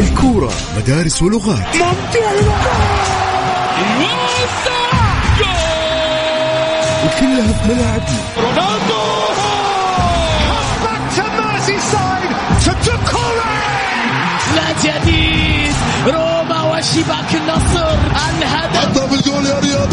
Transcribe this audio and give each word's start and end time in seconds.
الكورة 0.00 0.52
مدارس 0.76 1.22
ولغات. 1.22 1.76
ممتع 1.76 2.30
وكلها 7.04 7.52
في 7.52 7.68
ملاعبنا. 7.68 8.18
رونالدو! 8.36 9.00
لا 14.56 14.72
جديد 14.84 15.74
وشباك 16.80 17.34
النصر. 17.34 17.98
الهدف. 18.28 18.98
ضرب 18.98 19.12
الجول 19.12 19.46
يا 19.46 19.58
رياض 19.58 19.90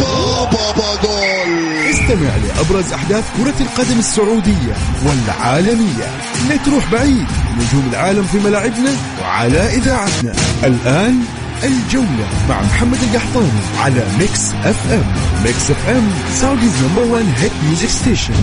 بابا 0.51 1.01
جول. 1.03 1.77
استمع 1.89 2.29
لأبرز 2.35 2.93
أحداث 2.93 3.23
كرة 3.37 3.53
القدم 3.61 3.99
السعودية 3.99 4.73
والعالمية. 5.05 6.07
لا 6.49 6.57
تروح 6.65 6.91
بعيد. 6.91 7.27
نجوم 7.57 7.89
العالم 7.91 8.23
في 8.23 8.39
ملاعبنا 8.39 8.91
وعلى 9.21 9.75
إذاعتنا. 9.75 10.33
الآن 10.63 11.19
الجولة 11.63 12.27
مع 12.49 12.61
محمد 12.61 12.97
القحطاني 13.03 13.61
على 13.79 14.03
Mix 14.19 14.51
FM. 14.63 15.03
Mix 15.45 15.71
FM 15.71 16.11
Saudi's 16.35 16.83
number 16.83 17.13
1 17.13 17.25
hit 17.37 17.51
music 17.65 17.89
station 17.89 18.33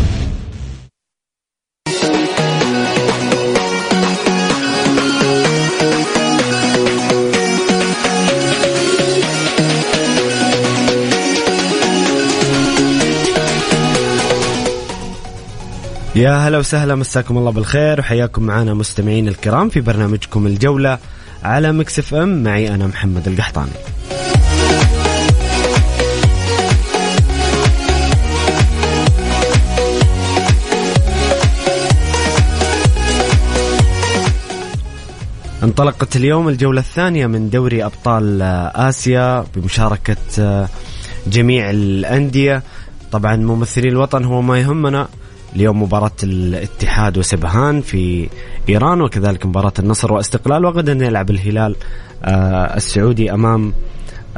يا 16.17 16.49
هلا 16.49 16.59
وسهلا 16.59 16.95
مساكم 16.95 17.39
الله 17.39 17.51
بالخير 17.51 18.01
وحياكم 18.01 18.43
معنا 18.43 18.75
مستمعين 18.75 19.29
الكرام 19.29 19.69
في 19.69 19.81
برنامجكم 19.81 20.47
الجولة 20.47 20.99
على 21.43 21.73
Mix 21.73 21.99
FM. 21.99 22.43
معي 22.43 22.75
أنا 22.75 22.87
محمد 22.87 23.29
القحطاني. 23.29 23.71
انطلقت 35.63 36.17
اليوم 36.17 36.49
الجولة 36.49 36.81
الثانية 36.81 37.27
من 37.27 37.51
دوري 37.51 37.85
أبطال 37.85 38.43
آسيا 38.75 39.45
بمشاركة 39.57 40.69
جميع 41.27 41.71
الأندية. 41.71 42.63
طبعا 43.13 43.37
ممثلي 43.37 43.89
الوطن 43.89 44.25
هو 44.25 44.43
ما 44.43 44.61
يهمنا 44.61 45.09
اليوم 45.57 45.83
مباراة 45.83 46.11
الاتحاد 46.23 47.19
وسبهان 47.19 47.81
في 47.81 48.29
إيران 48.69 49.01
وكذلك 49.01 49.47
مباراة 49.47 49.73
النصر 49.79 50.13
واستقلال 50.13 50.65
وغدا 50.65 50.93
يلعب 50.93 51.31
الهلال 51.31 51.77
آه، 52.25 52.77
السعودي 52.77 53.33
أمام 53.33 53.73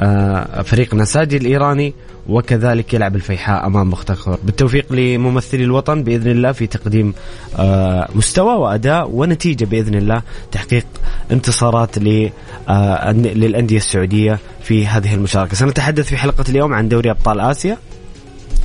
آه، 0.01 0.63
فريق 0.63 0.95
نساجي 0.95 1.37
الإيراني 1.37 1.95
وكذلك 2.29 2.95
يلعب 2.95 3.17
الفيحاء 3.17 3.67
أمام 3.67 3.91
مختخر 3.91 4.39
بالتوفيق 4.45 4.93
لممثلي 4.93 5.65
الوطن 5.65 6.03
بإذن 6.03 6.31
الله 6.31 6.53
في 6.53 6.67
تقديم 6.67 7.15
آه، 7.59 8.09
مستوى 8.15 8.55
وأداء 8.55 9.11
ونتيجة 9.11 9.65
بإذن 9.65 9.95
الله 9.95 10.23
تحقيق 10.53 10.87
انتصارات 11.33 11.99
للأندية 11.99 13.77
السعودية 13.77 14.39
في 14.63 14.87
هذه 14.87 15.15
المشاركة. 15.15 15.55
سنتحدث 15.55 16.07
في 16.09 16.17
حلقة 16.17 16.45
اليوم 16.49 16.75
عن 16.75 16.89
دوري 16.89 17.11
أبطال 17.11 17.41
آسيا. 17.41 17.79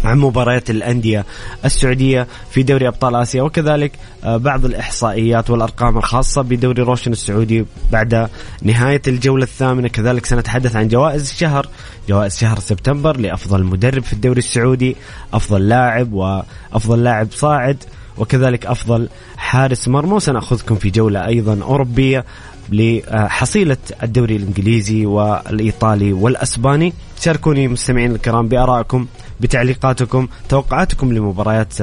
عن 0.03 0.19
مباريات 0.19 0.69
الأندية 0.69 1.25
السعودية 1.65 2.27
في 2.51 2.63
دوري 2.63 2.87
أبطال 2.87 3.15
آسيا 3.15 3.41
وكذلك 3.41 3.91
آه، 4.23 4.37
بعض 4.37 4.65
الإحصائيات 4.65 5.49
والأرقام 5.49 5.97
الخاصة 5.97 6.41
بدوري 6.41 6.81
روشن 6.81 7.11
السعودي 7.11 7.65
بعد 7.91 8.29
نهاية 8.61 9.01
الجولة 9.07 9.43
الثامنة. 9.43 9.87
كذلك 9.87 10.25
سنتحدث 10.25 10.75
عن 10.75 10.87
جوائز 10.87 11.29
الشهر. 11.29 11.67
جوائز 12.09 12.37
شهر 12.37 12.59
سبتمبر 12.59 13.17
لأفضل 13.17 13.63
مدرب 13.63 14.03
في 14.03 14.13
الدوري 14.13 14.39
السعودي 14.39 14.95
أفضل 15.33 15.67
لاعب 15.69 16.13
وأفضل 16.13 17.03
لاعب 17.03 17.27
صاعد 17.31 17.77
وكذلك 18.17 18.65
أفضل 18.65 19.09
حارس 19.37 19.87
مرمى 19.87 20.13
وسنأخذكم 20.13 20.75
في 20.75 20.89
جولة 20.89 21.27
أيضا 21.27 21.63
أوروبية. 21.63 22.25
لحصيلة 22.71 23.77
الدوري 24.03 24.35
الإنجليزي 24.35 25.05
والإيطالي 25.05 26.13
والأسباني. 26.13 26.93
شاركوني 27.19 27.67
مستمعين 27.67 28.11
الكرام 28.11 28.47
بآرائكم 28.47 29.07
بتعليقاتكم 29.39 30.27
توقعاتكم 30.49 31.13
لمباريات 31.13 31.73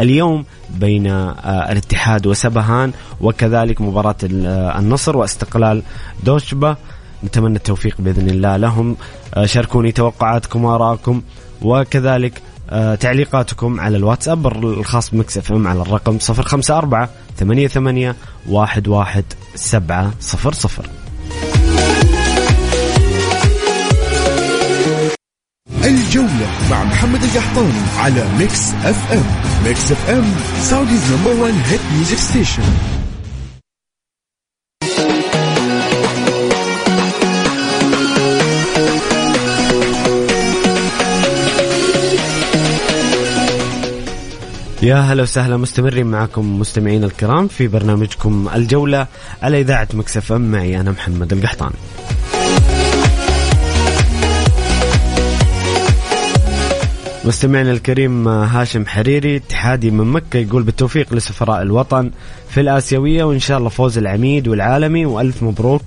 اليوم 0.00 0.44
بين 0.70 1.06
آه، 1.06 1.72
الاتحاد 1.72 2.26
وسباهان 2.26 2.92
وكذلك 3.20 3.80
مباراة 3.80 4.16
آه، 4.24 4.78
النصر 4.78 5.16
واستقلال 5.16 5.82
دوشنبه 6.24 6.76
نتمنى 7.24 7.56
التوفيق 7.56 7.96
بإذن 7.98 8.28
الله 8.28 8.56
لهم. 8.56 8.96
آه، 9.34 9.46
شاركوني 9.46 9.92
توقعاتكم 9.92 10.64
وآرائكم 10.64 11.22
وكذلك 11.62 12.42
تعليقاتكم 13.00 13.80
على 13.80 13.96
الواتساب 13.96 14.46
الخاص 14.64 15.10
ب 15.10 15.38
Mix 15.38 15.52
FM 15.52 15.66
على 15.66 15.80
الرقم 15.82 16.18
054 16.28 17.08
88 17.38 18.14
11 18.54 19.22
700 19.54 20.12
الجولة 25.84 26.50
مع 26.70 26.84
محمد 26.84 27.22
القحطاني 27.22 27.80
على 27.98 28.24
Mix 28.38 28.72
FM. 28.84 29.24
Mix 29.64 29.92
FM 29.92 30.24
Saudi's 30.62 31.12
number 31.12 31.42
1 31.42 31.54
hit 31.54 31.80
music 31.94 32.16
station. 32.18 32.62
يا 44.82 44.96
هلا 44.96 45.22
وسهلا 45.22 45.56
مستمرين 45.56 46.06
معكم 46.06 46.58
مستمعين 46.60 47.04
الكرام 47.04 47.48
في 47.48 47.68
برنامجكم 47.68 48.48
الجولة 48.54 49.06
على 49.42 49.60
إذاعة 49.60 49.88
Mix 49.94 50.32
FM. 50.32 50.40
معي 50.52 50.80
أنا 50.80 50.90
محمد 50.90 51.32
القحطاني. 51.32 51.74
مستمعنا 57.24 57.72
الكريم 57.72 58.28
هاشم 58.28 58.86
حريري 58.86 59.36
اتحادي 59.36 59.90
من 59.90 60.06
مكة 60.06 60.36
يقول 60.38 60.62
بالتوفيق 60.62 61.14
لسفراء 61.14 61.62
الوطن 61.62 62.10
في 62.50 62.60
الآسيوية 62.60 63.24
وإن 63.24 63.38
شاء 63.38 63.58
الله 63.58 63.68
فوز 63.68 63.98
العميد 63.98 64.48
والعالمي 64.48 65.06
وألف 65.06 65.42
مبروك 65.42 65.82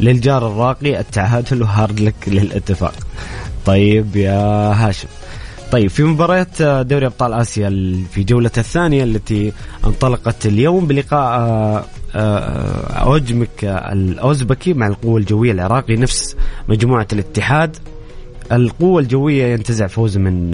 للجار 0.00 0.46
الراقي 0.46 1.00
التعادل 1.00 1.62
وهارد 1.62 2.00
لك 2.00 2.14
للاتفاق. 2.26 2.94
طيب 3.66 4.16
يا 4.16 4.38
هاشم 4.74 5.08
طيب 5.72 5.90
في 5.90 6.02
مباريات 6.02 6.62
دوري 6.62 7.06
أبطال 7.06 7.32
آسيا 7.32 7.68
في 8.10 8.24
جولة 8.24 8.50
الثانية 8.58 9.04
التي 9.04 9.52
انطلقت 9.86 10.46
اليوم 10.46 10.86
بلقاء 10.86 11.38
آه، 11.38 11.84
آه، 12.14 12.92
أوجمك 12.92 13.64
الأوزبكي 13.64 14.74
مع 14.74 14.86
القوة 14.86 15.18
الجوية 15.18 15.52
العراقي 15.52 15.96
نفس 15.96 16.36
مجموعة 16.68 17.06
الاتحاد. 17.12 17.76
القوة 18.52 19.00
الجوية 19.00 19.44
ينتزع 19.44 19.86
فوز 19.86 20.18
من 20.18 20.50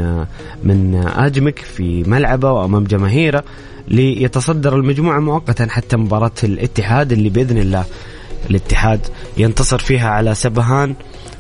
من 0.65 0.95
أجمك 1.17 1.59
في 1.59 2.03
ملعبه 2.03 2.53
وأمام 2.53 2.85
جماهيره 2.85 3.45
ليتصدر 3.89 4.77
المجموعة 4.77 5.21
مؤقتا 5.21 5.67
حتى 5.71 5.97
مباراة 5.97 6.33
الاتحاد 6.45 7.13
اللي 7.13 7.29
بإذن 7.29 7.59
الله 7.59 7.85
الاتحاد 8.51 9.01
ينتصر 9.37 9.79
فيها 9.79 10.09
على 10.09 10.35
سبهان. 10.35 10.95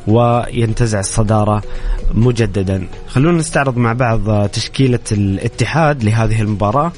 وينتزع 0.08 1.00
الصدارة 1.00 1.62
مجددا. 2.14 2.88
خلونا 3.08 3.38
نستعرض 3.38 3.76
مع 3.76 3.92
بعض 3.92 4.48
تشكيلة 4.48 4.98
الاتحاد 5.12 6.04
لهذه 6.04 6.42
المباراة 6.42 6.92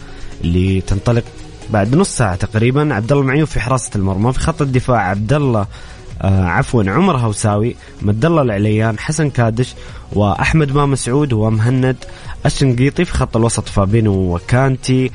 اللي 0.45 0.81
تنطلق 0.81 1.25
بعد 1.71 1.97
نص 1.97 2.17
ساعة 2.17 2.37
تقريبا. 2.37 2.95
عبد 2.95 3.13
الله 3.13 3.25
معيوف 3.25 3.51
في 3.51 3.61
حراسة 3.61 3.91
المرمى 3.97 4.33
في 4.33 4.41
خط 4.41 4.63
الدفاع 4.63 5.09
عبد 5.09 5.33
الله 5.33 5.67
آه 6.23 6.45
عفوا 6.45 6.85
عمر 6.87 7.17
هوساوي 7.17 7.77
مد 8.03 8.25
الله 8.25 8.43
العليان 8.43 8.99
حسن 8.99 9.31
كادش 9.31 9.75
وأحمد 10.13 10.73
بامسعود 10.73 11.33
ومهند 11.33 11.97
الشنقيطي 12.47 13.05
في 13.05 13.13
خط 13.13 13.37
الوسط 13.37 13.69
فابينيو 13.69 14.35
وكانتي 14.35 15.11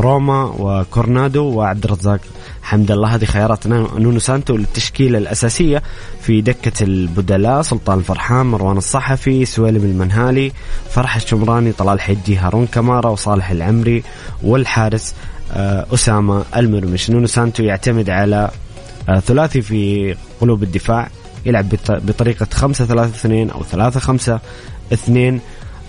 روما 0.00 0.54
وكورونادو 0.58 1.44
وعبد 1.44 1.84
الرزاق. 1.84 2.20
حمد 2.62 2.90
الله 2.90 3.14
هذه 3.14 3.24
خيارات 3.24 3.66
نونو 3.66 4.18
سانتو 4.18 4.56
للتشكيلة 4.56 5.18
الأساسية 5.18 5.82
في 6.20 6.40
دكة 6.40 6.84
البدلاء 6.84 7.62
سلطان 7.62 7.98
الفرحان 7.98 8.46
مروان 8.46 8.76
الصحفي 8.76 9.44
سويلم 9.44 9.84
المنهالي 9.84 10.52
فرحة 10.90 11.16
الشمراني 11.16 11.72
طلال 11.72 12.00
حجي 12.00 12.36
هارون 12.36 12.66
كمارة 12.66 13.10
وصالح 13.10 13.50
العمري 13.50 14.02
والحارس 14.42 15.14
آه، 15.52 15.86
أسامة 15.94 16.44
المرمش. 16.56 17.10
نونو 17.10 17.26
سانتو 17.26 17.62
يعتمد 17.62 18.10
على 18.10 18.50
آه، 19.08 19.20
ثلاثي 19.20 19.62
في 19.62 20.14
قلوب 20.40 20.62
الدفاع 20.62 21.08
يلعب 21.46 21.68
بطريقة 21.88 22.46
خمسة 22.52 22.84
ثلاثة 22.84 23.08
اثنين 23.08 23.50
أو 23.50 23.62
ثلاثة 23.62 24.00
خمسة 24.00 24.40
اثنين 24.92 25.40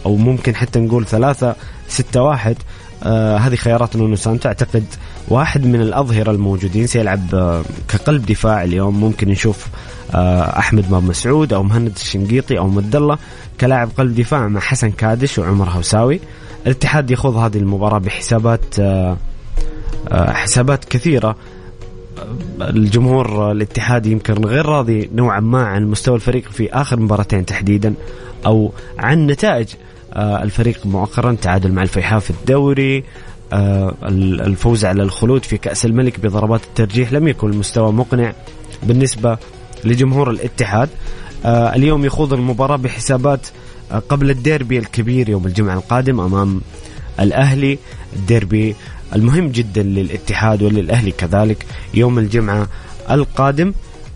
أو 0.05 0.15
ممكن 0.15 0.55
حتى 0.55 0.79
نقول 0.79 1.05
ثلاثة 1.05 1.55
ستة 1.87 2.21
واحد. 2.21 2.55
آه 3.03 3.37
هذه 3.37 3.55
خيارات 3.55 3.95
نونو 3.95 4.15
سانتو 4.15 4.47
أعتقد 4.47 4.83
واحد 5.27 5.65
من 5.65 5.81
الأظهرة 5.81 6.31
الموجودين 6.31 6.87
سيلعب 6.87 7.35
آه 7.35 7.63
كقلب 7.87 8.25
دفاع 8.25 8.63
اليوم. 8.63 8.99
ممكن 8.99 9.29
نشوف 9.29 9.67
آه 10.13 10.59
أحمد 10.59 10.91
بامسعود 10.91 11.53
أو 11.53 11.63
مهند 11.63 11.91
الشنقيطي 11.95 12.57
أو 12.57 12.67
مد 12.67 12.95
الله 12.95 13.17
كلاعب 13.61 13.89
قلب 13.97 14.15
دفاع 14.15 14.47
مع 14.47 14.59
حسن 14.59 14.91
كادش 14.91 15.39
وعمر 15.39 15.69
هوساوي. 15.69 16.19
الاتحاد 16.65 17.11
يخوض 17.11 17.35
هذه 17.35 17.57
المباراة 17.57 17.97
بحسابات 17.97 18.79
آه 18.79 19.17
آه 20.09 20.31
حسابات 20.31 20.85
كثيرة. 20.85 21.35
الجمهور 22.61 23.51
الاتحادي 23.51 24.11
يمكن 24.11 24.33
غير 24.33 24.65
راضي 24.65 25.09
نوعا 25.13 25.39
ما 25.39 25.65
عن 25.65 25.87
مستوى 25.87 26.15
الفريق 26.15 26.51
في 26.51 26.73
آخر 26.73 26.99
مباراتين 26.99 27.45
تحديدا 27.45 27.93
أو 28.45 28.71
عن 28.99 29.27
نتائج 29.27 29.67
الفريق 30.15 30.85
مؤخرا 30.85 31.37
تعادل 31.41 31.71
مع 31.71 31.81
الفيحاء 31.81 32.19
في 32.19 32.29
الدوري. 32.29 33.03
آه، 33.53 33.95
الفوز 34.03 34.85
على 34.85 35.03
الخلود 35.03 35.45
في 35.45 35.57
كأس 35.57 35.85
الملك 35.85 36.19
بضربات 36.19 36.63
الترجيح 36.63 37.13
لم 37.13 37.27
يكن 37.27 37.49
المستوى 37.49 37.91
مقنع 37.91 38.33
بالنسبة 38.83 39.37
لجمهور 39.85 40.29
الاتحاد. 40.29 40.89
آه، 41.45 41.75
اليوم 41.75 42.05
يخوض 42.05 42.33
المباراة 42.33 42.75
بحسابات 42.75 43.47
قبل 44.09 44.29
الديربي 44.29 44.79
الكبير 44.79 45.29
يوم 45.29 45.45
الجمعة 45.45 45.75
القادم 45.75 46.19
أمام 46.19 46.61
الأهلي. 47.19 47.77
الديربي 48.15 48.75
المهم 49.15 49.47
جدا 49.47 49.83
للاتحاد 49.83 50.63
وللأهلي 50.63 51.11
كذلك 51.11 51.65
يوم 51.93 52.19
الجمعة 52.19 52.67
القادم. 53.11 53.73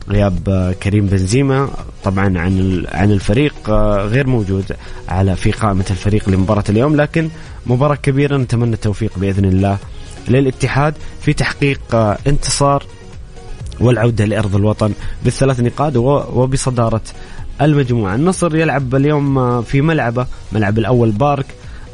غياب 0.10 0.50
آه، 0.50 0.72
كريم 0.72 1.06
بنزيما. 1.06 1.70
طبعا 2.04 2.40
عن 2.40 2.86
عن 2.92 3.12
الفريق 3.12 3.54
آه، 3.70 4.06
غير 4.06 4.28
موجود 4.28 4.66
على 5.10 5.36
في 5.36 5.52
قائمة 5.52 5.86
الفريق 5.90 6.30
لمباراة 6.30 6.64
اليوم. 6.70 6.96
لكن 6.96 7.30
مباراة 7.66 7.96
كبيرة 7.96 8.38
نتمنى 8.38 8.74
التوفيق 8.74 9.20
بإذن 9.20 9.46
الله 9.46 9.78
للاتحاد 10.28 10.94
في 11.22 11.34
تحقيق 11.34 11.82
آه، 11.94 12.18
انتصار 12.28 12.84
والعودة 13.80 14.26
لأرض 14.26 14.56
الوطن 14.56 14.94
بالثلاث 15.24 15.60
نقاط 15.60 15.96
وبصدارة 15.98 17.02
المجموعة. 17.62 18.16
النصر 18.16 18.56
يلعب 18.56 18.96
اليوم 18.96 19.62
في 19.62 19.82
ملعبه 19.82 20.28
ملعب 20.52 20.80
الأول 20.80 21.12
بارك 21.12 21.46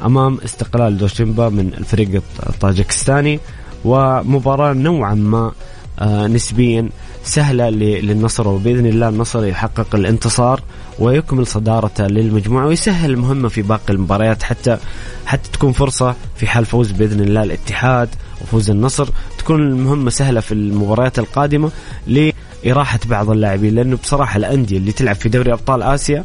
أمام 0.04 0.38
استقلال 0.44 0.98
دوشنبا 0.98 1.48
من 1.48 1.74
الفريق 1.78 2.22
الطاجكستاني 2.48 3.40
ومباراة 3.84 4.72
نوعا 4.72 5.14
ما 5.14 5.52
نسبيا 6.28 6.88
سهلة 7.24 7.70
للنصر 7.70 8.48
وبإذن 8.48 8.86
الله 8.86 9.08
النصر 9.08 9.46
يحقق 9.46 9.94
الانتصار 9.94 10.62
ويكمل 10.98 11.46
صدارته 11.46 12.06
للمجموعة 12.06 12.66
ويسهل 12.66 13.10
المهمه 13.10 13.48
في 13.48 13.62
باقي 13.62 13.92
المباريات 13.92 14.42
حتى 14.42 14.78
حتى 15.26 15.50
تكون 15.52 15.72
فرصة 15.72 16.14
في 16.36 16.46
حال 16.46 16.64
فوز 16.66 16.90
بإذن 16.92 17.20
الله 17.20 17.42
الاتحاد 17.42 18.08
وفوز 18.42 18.70
النصر. 18.70 19.08
تكون 19.38 19.60
المهمة 19.60 20.10
سهلة 20.10 20.40
في 20.40 20.52
المباريات 20.52 21.18
القادمة 21.18 21.70
لإراحة 22.06 23.00
بعض 23.06 23.30
اللاعبين 23.30 23.74
لأنه 23.74 23.96
بصراحة 23.96 24.36
الأندية 24.36 24.76
اللي 24.76 24.92
تلعب 24.92 25.14
في 25.14 25.28
دوري 25.28 25.52
أبطال 25.52 25.82
آسيا 25.82 26.24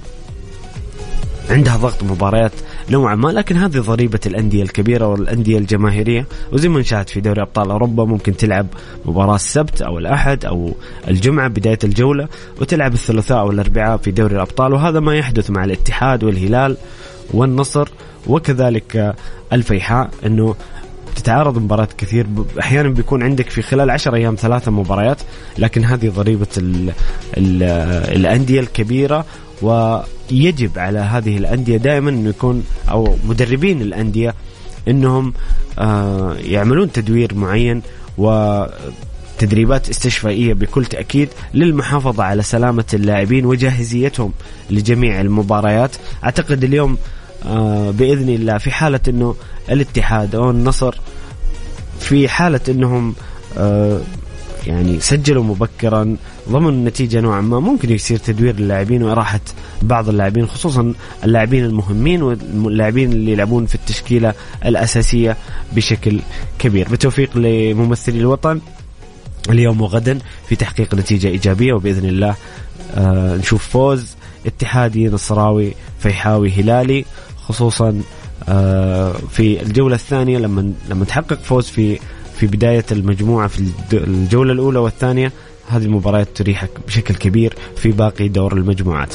عندها 1.50 1.78
ضغط 1.78 2.04
مباريات 2.04 2.52
نوعا 2.90 3.16
ما 3.16 3.28
لكن 3.28 3.58
هذه 3.58 3.80
ضريبة 3.80 4.20
الأندية 4.26 4.64
الكبيرة 4.64 5.08
والأندية 5.08 5.58
الجماهيرية. 5.58 6.26
وزي 6.52 6.70
ما 6.70 6.80
نشاهد 6.80 7.10
في 7.10 7.22
دوري 7.22 7.42
أبطال 7.42 7.72
أوروبا 7.72 8.06
ممكن 8.06 8.38
تلعب 8.38 8.68
مباراة 9.06 9.36
السبت 9.36 9.82
أو 9.82 9.98
الأحد 9.98 10.46
أو 10.46 10.74
الجمعة 11.08 11.48
بداية 11.48 11.80
الجولة 11.84 12.28
وتلعب 12.62 12.94
الثلاثاء 12.94 13.40
أو 13.40 13.52
الأربعاء 13.52 13.98
في 13.98 14.12
دوري 14.12 14.36
الأبطال. 14.36 14.74
وهذا 14.74 15.00
ما 15.00 15.16
يحدث 15.16 15.50
مع 15.50 15.64
الاتحاد 15.64 16.24
والهلال 16.24 16.78
والنصر 17.34 17.88
وكذلك 18.28 19.16
الفيحاء 19.54 20.10
أنه 20.26 20.56
تتعارض 21.16 21.58
مباريات 21.58 21.94
كثير. 21.94 22.28
أحيانا 22.60 22.90
بيكون 22.90 23.24
عندك 23.24 23.50
في 23.50 23.62
خلال 23.62 23.90
عشر 23.90 24.16
أيام 24.16 24.36
ثلاثة 24.36 24.72
مباريات 24.72 25.22
لكن 25.58 25.84
هذه 25.84 26.10
ضريبة 26.10 26.48
ال 26.58 26.92
ال 27.38 27.64
الأندية 28.18 28.60
الكبيرة. 28.60 29.26
ويجب 30.32 30.80
على 30.80 31.00
هذه 31.00 31.38
الأندية 31.38 31.78
دائما 31.78 32.10
إنه 32.10 32.30
يكون 32.30 32.64
أو 32.90 33.18
مدربين 33.26 33.82
الأندية 33.82 34.34
إنهم 34.88 35.34
آه 35.80 36.34
يعملون 36.34 36.92
تدوير 36.92 37.34
معين 37.36 37.82
و 38.18 38.66
تدريبات 39.38 39.90
استشفائية 39.90 40.54
بكل 40.54 40.86
تأكيد 40.86 41.30
للمحافظة 41.54 42.24
على 42.24 42.44
سلامة 42.44 42.86
اللاعبين 42.94 43.46
وجاهزيتهم 43.46 44.34
لجميع 44.70 45.22
المباريات. 45.22 45.92
أعتقد 46.24 46.64
اليوم 46.64 46.98
آه 47.46 47.92
بإذن 47.92 48.30
الله 48.30 48.58
في 48.58 48.72
حالة 48.72 49.00
إنه 49.08 49.36
الاتحاد 49.72 50.36
أو 50.36 50.50
النصر 50.50 50.96
في 52.00 52.30
حالة 52.30 52.60
إنهم 52.70 53.16
آه 53.58 54.02
يعني 54.68 55.00
سجلوا 55.00 55.44
مبكرا 55.44 56.16
ضمن 56.50 56.70
النتيجة 56.70 57.20
نوعا 57.22 57.42
ما. 57.42 57.60
ممكن 57.60 57.92
يصير 57.92 58.18
تدوير 58.18 58.56
اللاعبين 58.56 59.04
وإراحة 59.04 59.40
بعض 59.82 60.10
اللاعبين 60.10 60.48
خصوصا 60.48 60.94
اللاعبين 61.24 61.66
المهمين 61.66 62.22
واللاعبين 62.24 63.12
اللي 63.12 63.32
يلعبون 63.32 63.66
في 63.66 63.76
التشكيلة 63.76 64.34
الأساسية 64.66 65.38
بشكل 65.76 66.20
كبير. 66.60 66.90
بالتوفيق 66.90 67.38
لممثلي 67.38 68.20
الوطن 68.20 68.60
اليوم 69.50 69.82
وغدا 69.82 70.20
في 70.50 70.56
تحقيق 70.56 70.96
نتيجة 70.96 71.28
إيجابية 71.28 71.74
وبإذن 71.74 72.10
الله 72.10 72.36
آه 72.96 73.36
نشوف 73.36 73.68
فوز 73.68 74.08
اتحادي 74.46 75.08
نصراوي 75.08 75.74
فيحاوي 76.00 76.52
هلالي 76.52 77.06
خصوصا 77.48 78.02
آه 78.50 79.14
في 79.32 79.62
الجولة 79.62 79.96
الثانية 79.96 80.38
لما 80.38 80.74
لما 80.90 81.06
تحقق 81.06 81.40
فوز 81.44 81.66
في 81.68 82.00
في 82.38 82.48
بداية 82.48 82.86
المجموعة 82.92 83.48
في 83.48 83.72
الجولة 83.94 84.54
الأولى 84.54 84.80
والثانية 84.80 85.32
هذه 85.68 85.86
المباريات 85.86 86.28
تريحك 86.36 86.70
بشكل 86.88 87.16
كبير 87.16 87.54
في 87.76 87.92
باقي 87.92 88.28
دور 88.28 88.54
المجموعات. 88.54 89.14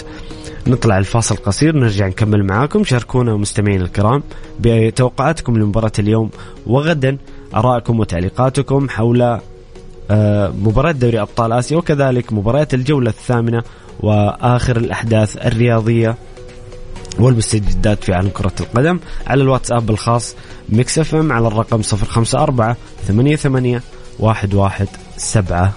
نطلع 0.66 0.98
الفاصل 0.98 1.36
قصير 1.36 1.76
نرجع 1.76 2.06
نكمل 2.06 2.44
معاكم. 2.44 2.84
شاركونا 2.84 3.36
مستمعين 3.36 3.80
الكرام 3.80 4.22
بتوقعاتكم 4.60 5.58
لمباراة 5.58 5.92
اليوم. 5.98 6.30
وغدا 6.66 7.18
آرائكم 7.54 8.00
وتعليقاتكم 8.00 8.88
حول 8.88 9.38
آه، 10.10 10.52
مباراة 10.62 10.92
دوري 10.92 11.20
أبطال 11.20 11.52
آسيا 11.52 11.76
وكذلك 11.76 12.32
مباريات 12.32 12.74
الجولة 12.74 13.10
الثامنة 13.10 13.62
وآخر 14.00 14.76
الأحداث 14.76 15.46
الرياضية 15.46 16.16
والمستجدات 17.18 18.04
في 18.04 18.14
عالم 18.14 18.28
كرة 18.28 18.52
القدم 18.60 19.00
على 19.26 19.42
الواتساب 19.42 19.90
الخاص 19.90 20.34
Mix 20.68 20.98
FM 20.98 21.32
على 21.32 21.46
الرقم 21.46 21.80
054 21.92 22.74
88 23.08 23.80
11 24.20 24.86
700 25.16 25.72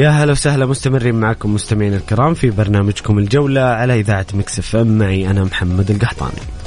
يا 0.00 0.08
هلا 0.08 0.32
وسهلا 0.32 0.66
مستمرين 0.66 1.14
معكم 1.14 1.54
مستمعين 1.54 1.94
الكرام 1.94 2.34
في 2.34 2.50
برنامجكم 2.50 3.18
الجولة 3.18 3.60
على 3.60 4.00
إذاعة 4.00 4.26
مكسف 4.34 4.76
أم 4.76 4.98
معي 4.98 5.30
أنا 5.30 5.44
محمد 5.44 5.90
القحطاني. 5.90 6.59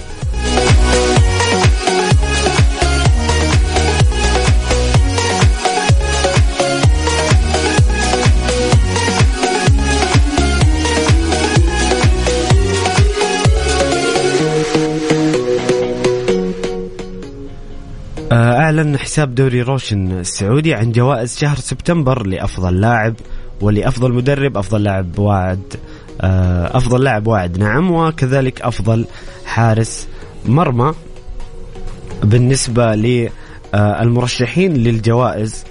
أعلن 18.80 18.98
حساب 18.98 19.36
دوري 19.36 19.62
روشن 19.62 20.12
السعودي 20.12 20.74
عن 20.74 20.92
جوائز 20.92 21.38
شهر 21.38 21.58
سبتمبر 21.58 22.28
لأفضل 22.28 22.82
لاعب 22.82 23.16
ولأفضل 23.62 24.14
مدرب 24.14 24.58
أفضل 24.58 24.84
لاعب 24.84 25.20
واعد 25.20 25.62
آه، 26.22 26.78
أفضل 26.78 27.04
لاعب 27.04 27.28
واعد. 27.28 27.58
نعم 27.58 27.92
وكذلك 27.92 28.62
أفضل 28.62 29.06
حارس 29.46 30.08
مرمى 30.46 30.94
بالنسبة 32.24 32.96
للمرشحين 32.96 34.74
للجوائز 34.74 35.64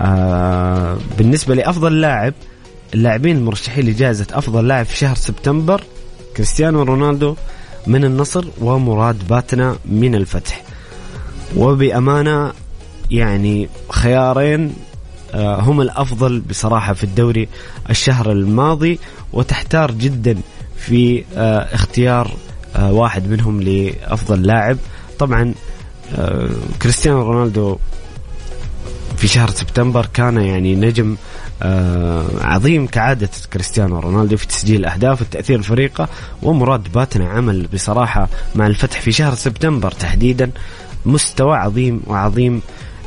آه، 0.00 0.96
بالنسبة 1.18 1.54
لأفضل 1.54 2.00
لاعب 2.00 2.34
اللاعبين 2.94 3.36
المرشحين 3.36 3.86
لجائزة 3.86 4.26
أفضل 4.32 4.68
لاعب 4.68 4.86
في 4.86 4.96
شهر 4.96 5.16
سبتمبر 5.16 5.84
كريستيانو 6.36 6.82
رونالدو 6.82 7.36
من 7.86 8.04
النصر 8.04 8.44
ومراد 8.60 9.28
باتنا 9.28 9.76
من 9.84 10.14
الفتح. 10.14 10.71
وبأمانة 11.56 12.52
يعني 13.10 13.68
خيارين 13.90 14.74
آه، 15.34 15.60
هم 15.60 15.80
الأفضل 15.80 16.40
بصراحة 16.40 16.92
في 16.92 17.04
الدوري 17.04 17.48
الشهر 17.90 18.32
الماضي 18.32 18.98
وتحتار 19.32 19.90
جدا 19.90 20.38
في 20.76 21.24
آه، 21.36 21.74
اختيار 21.74 22.30
آه، 22.76 22.92
واحد 22.92 23.28
منهم 23.28 23.62
لأفضل 23.62 24.42
لاعب. 24.42 24.76
طبعا 25.18 25.54
كريستيانو 26.82 27.22
رونالدو 27.22 27.78
في 29.16 29.28
شهر 29.28 29.50
سبتمبر 29.50 30.06
كان 30.06 30.36
يعني 30.36 30.74
نجم 30.74 31.16
عظيم 32.40 32.86
كعادة 32.86 33.28
كريستيانو 33.52 33.98
رونالدو 34.00 34.36
في 34.36 34.46
تسجيل 34.46 34.80
الأهداف 34.80 35.20
والتأثير 35.20 35.58
الفريقة 35.58 36.08
ومراد 36.42 36.92
باتنا 36.92 37.28
عمل 37.28 37.66
بصراحة 37.74 38.28
مع 38.54 38.66
الفتح 38.66 39.00
في 39.00 39.12
شهر 39.12 39.34
سبتمبر 39.34 39.90
تحديدا. 39.90 40.50
مستوى 41.06 41.56
عظيم 41.56 42.02
وعظيم 42.06 42.60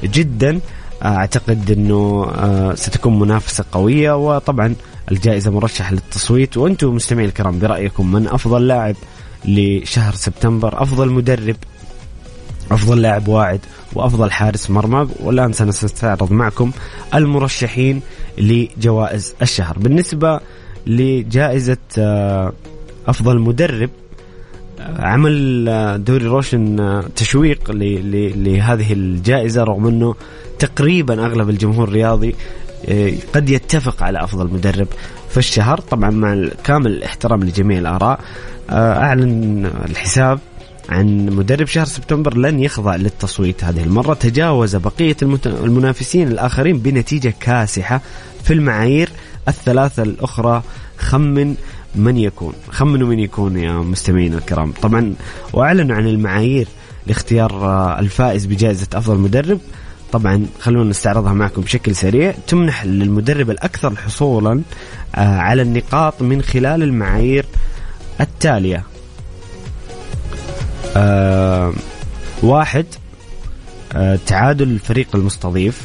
جدا. 0.04 0.60
أعتقد 1.06 1.72
إنه 1.72 2.32
آه، 2.36 2.75
ستكون 2.75 3.20
منافسة 3.20 3.66
قوية 3.72 4.36
وطبعا 4.36 4.75
الجائزة 5.12 5.52
مرشحة 5.52 5.94
للتصويت. 5.94 6.58
وأنتم 6.58 6.96
مستمعين 6.96 7.30
الكرام 7.30 7.60
برأيكم 7.60 8.12
من 8.12 8.28
أفضل 8.28 8.68
لاعب 8.68 8.96
لشهر 9.46 10.14
سبتمبر؟ 10.14 10.82
أفضل 10.82 11.10
مدرب 11.10 11.56
أفضل 12.72 13.02
لاعب 13.02 13.28
واعد 13.28 13.60
وأفضل 13.94 14.32
حارس 14.32 14.70
مرمى. 14.70 15.08
والآن 15.20 15.54
سنستعرض 15.54 16.32
معكم 16.32 16.72
المرشحين 17.14 18.02
لجوائز 18.38 19.34
الشهر. 19.42 19.80
بالنسبة 19.80 20.40
لجائزة 20.88 21.78
آه، 21.98 22.54
أفضل 23.08 23.40
مدرب 23.40 23.90
عمل 25.00 25.70
آه، 25.70 25.98
دوري 25.98 26.25
روشن 26.25 26.80
آه، 26.80 27.04
تشويق 27.15 27.72
لهذه 27.72 28.94
الجائزة 28.94 29.63
رغم 29.63 29.88
إنه 29.88 30.15
تقريبا 30.60 31.25
أغلب 31.25 31.50
الجمهور 31.50 31.88
الرياضي 31.88 32.36
آه، 32.86 33.13
قد 33.34 33.50
يتفق 33.50 34.04
على 34.04 34.24
أفضل 34.24 34.54
مدرب 34.54 34.88
في 35.30 35.38
الشهر. 35.38 35.80
طبعا 35.80 36.10
مع 36.10 36.48
كامل 36.63 36.92
الاحترام 36.92 37.44
لجميع 37.44 37.80
الآراء 37.80 38.20
أعلن 38.70 39.65
الحساب 39.89 40.39
عن 40.89 41.25
مدرب 41.25 41.68
شهر 41.68 41.86
سبتمبر 41.86 42.38
لن 42.38 42.60
يخضع 42.60 42.96
للتصويت 42.96 43.63
هذه 43.63 43.84
المرة. 43.84 44.13
تجاوز 44.13 44.75
بقية 44.75 45.18
المنافسين 45.46 46.27
الآخرين 46.27 46.77
بنتيجة 46.77 47.34
كاسحة 47.39 48.01
في 48.44 48.54
المعايير 48.54 49.10
الثلاثة 49.48 50.04
الأخرى. 50.04 50.63
خمن 50.98 51.56
من 51.96 52.18
يكون؟ 52.18 52.54
خمنوا 52.70 53.08
من 53.08 53.20
يكون 53.20 53.58
يا 53.58 53.74
مستمعين 53.74 54.34
الكرام. 54.34 54.72
طبعا 54.72 55.16
وأعلنوا 55.54 55.96
عن 55.96 56.08
المعايير 56.08 56.68
لاختيار 57.08 57.52
آه، 57.52 58.00
الفائز 58.00 58.46
بجائزة 58.46 58.88
أفضل 58.94 59.18
مدرب. 59.18 59.60
طبعا 60.12 60.46
خلونا 60.60 60.90
نستعرضها 60.90 61.34
معكم 61.34 61.62
بشكل 61.62 61.96
سريع. 61.96 62.34
تمنح 62.48 62.86
للمدرب 62.86 63.50
الأكثر 63.50 63.96
حصولا 63.96 64.62
آه، 65.16 65.38
على 65.38 65.62
النقاط 65.62 66.22
من 66.22 66.42
خلال 66.42 66.84
المعايير 66.84 67.46
التالية. 68.22 68.84
آه 70.98 71.74
واحد 72.44 72.86
تعادل 74.25 74.68
الفريق 74.68 75.08
المستضيف 75.16 75.82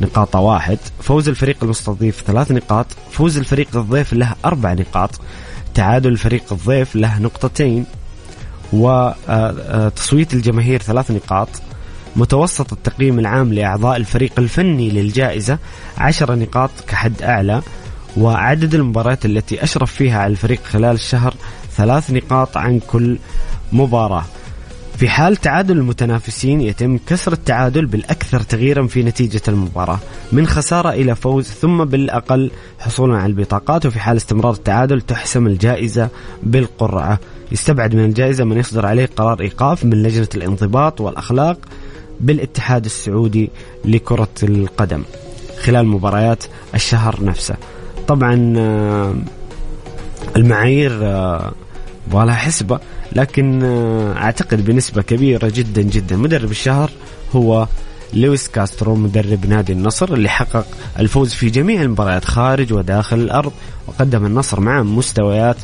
نقاط 0.00 0.36
واحد. 0.36 0.78
فوز 1.02 1.28
الفريق 1.28 1.56
المستضيف 1.62 2.22
ثلاث 2.26 2.52
نقاط 2.52 2.86
فوز 3.10 3.38
الفريق 3.38 3.76
الضيف 3.76 4.12
له 4.12 4.34
أربع 4.44 4.72
نقاط. 4.72 5.20
تعادل 5.74 6.12
الفريق 6.12 6.52
الضيف 6.52 6.96
له 6.96 7.18
نقطتين 7.18 7.86
وتصويت 8.72 10.34
الجماهير 10.34 10.82
ثلاث 10.82 11.10
نقاط 11.10 11.48
متوسط 12.16 12.72
التقييم 12.72 13.18
العام 13.18 13.52
لأعضاء 13.52 13.96
الفريق 13.96 14.32
الفني 14.38 14.90
للجائزة 14.90 15.58
عشر 15.98 16.34
نقاط 16.34 16.70
كحد 16.88 17.22
أعلى 17.22 17.62
وعدد 18.16 18.74
المباريات 18.74 19.24
التي 19.26 19.64
أشرف 19.64 19.92
فيها 19.92 20.18
على 20.18 20.30
الفريق 20.30 20.64
خلال 20.64 20.94
الشهر 20.94 21.34
ثلاث 21.76 22.10
نقاط 22.10 22.56
عن 22.56 22.80
كل 22.80 23.18
مباراة. 23.72 24.24
في 24.98 25.08
حال 25.08 25.36
تعادل 25.36 25.76
المتنافسين 25.78 26.60
يتم 26.60 26.98
كسر 27.06 27.32
التعادل 27.32 27.86
بالأكثر 27.86 28.40
تغييرا 28.40 28.86
في 28.86 29.02
نتيجة 29.02 29.40
المباراة 29.48 29.98
من 30.32 30.46
خسارة 30.46 30.90
إلى 30.90 31.14
فوز 31.14 31.44
ثم 31.44 31.84
بالأقل 31.84 32.50
حصولا 32.78 33.18
على 33.18 33.26
البطاقات 33.26 33.86
وفي 33.86 34.00
حال 34.00 34.16
استمرار 34.16 34.52
التعادل 34.52 35.00
تحسم 35.00 35.46
الجائزة 35.46 36.08
بالقرعة. 36.42 37.18
يستبعد 37.52 37.94
من 37.94 38.04
الجائزة 38.04 38.44
من 38.44 38.58
يصدر 38.58 38.86
عليه 38.86 39.08
قرار 39.16 39.40
إيقاف 39.40 39.84
من 39.84 40.02
لجنة 40.02 40.28
الانضباط 40.34 41.00
والأخلاق 41.00 41.58
بالاتحاد 42.20 42.84
السعودي 42.84 43.50
لكرة 43.84 44.28
القدم 44.42 45.02
خلال 45.62 45.86
مباريات 45.86 46.44
الشهر 46.74 47.24
نفسه. 47.24 47.56
طبعا 48.08 48.54
آه، 48.56 49.14
المعايير 50.36 50.92
آه، 51.02 51.52
ولا 52.14 52.34
حسبة 52.34 52.80
لكن 53.12 53.62
آه، 53.62 54.16
أعتقد 54.16 54.64
بنسبة 54.64 55.02
كبيرة 55.02 55.52
جدا 55.54 55.82
جدا 55.82 56.16
مدرب 56.16 56.50
الشهر 56.50 56.90
هو 57.36 57.66
لويس 58.14 58.48
كاسترو 58.48 58.94
مدرب 58.94 59.46
نادي 59.46 59.72
النصر 59.72 60.14
اللي 60.14 60.28
حقق 60.28 60.66
الفوز 60.98 61.34
في 61.34 61.50
جميع 61.50 61.82
المباريات 61.82 62.24
خارج 62.24 62.72
وداخل 62.72 63.18
الأرض 63.18 63.52
وقدم 63.86 64.26
النصر 64.26 64.60
مع 64.60 64.82
مستويات 64.82 65.56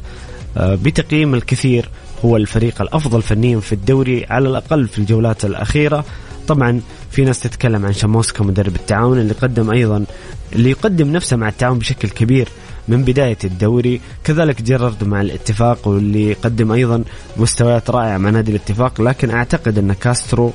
آه، 0.56 0.74
بتقييم 0.74 1.34
الكثير 1.34 1.88
هو 2.24 2.36
الفريق 2.36 2.82
الأفضل 2.82 3.22
فنيا 3.22 3.60
في 3.60 3.72
الدوري 3.72 4.26
على 4.30 4.48
الأقل 4.48 4.88
في 4.88 4.98
الجولات 4.98 5.44
الأخيرة. 5.44 6.04
طبعا 6.48 6.80
في 7.10 7.24
ناس 7.24 7.40
تتكلم 7.40 7.86
عن 7.86 7.92
شاموسكا 7.92 8.44
مدرب 8.44 8.76
التعاون 8.76 9.18
اللي 9.18 9.34
قدم 9.34 9.70
أيضا 9.70 10.04
اللي 10.52 10.70
يقدم 10.70 11.12
نفسه 11.12 11.36
مع 11.36 11.48
التعاون 11.48 11.78
بشكل 11.78 12.08
كبير. 12.08 12.48
من 12.88 13.02
بداية 13.04 13.38
الدوري. 13.44 14.00
كذلك 14.24 14.62
جيرارد 14.62 15.04
مع 15.04 15.20
الاتفاق 15.20 15.88
واللي 15.88 16.32
قدم 16.32 16.72
أيضا 16.72 17.04
مستويات 17.36 17.90
رائعة 17.90 18.18
مع 18.18 18.30
نادي 18.30 18.50
الاتفاق 18.50 19.00
لكن 19.00 19.30
أعتقد 19.30 19.78
أن 19.78 19.92
كاسترو 19.92 20.52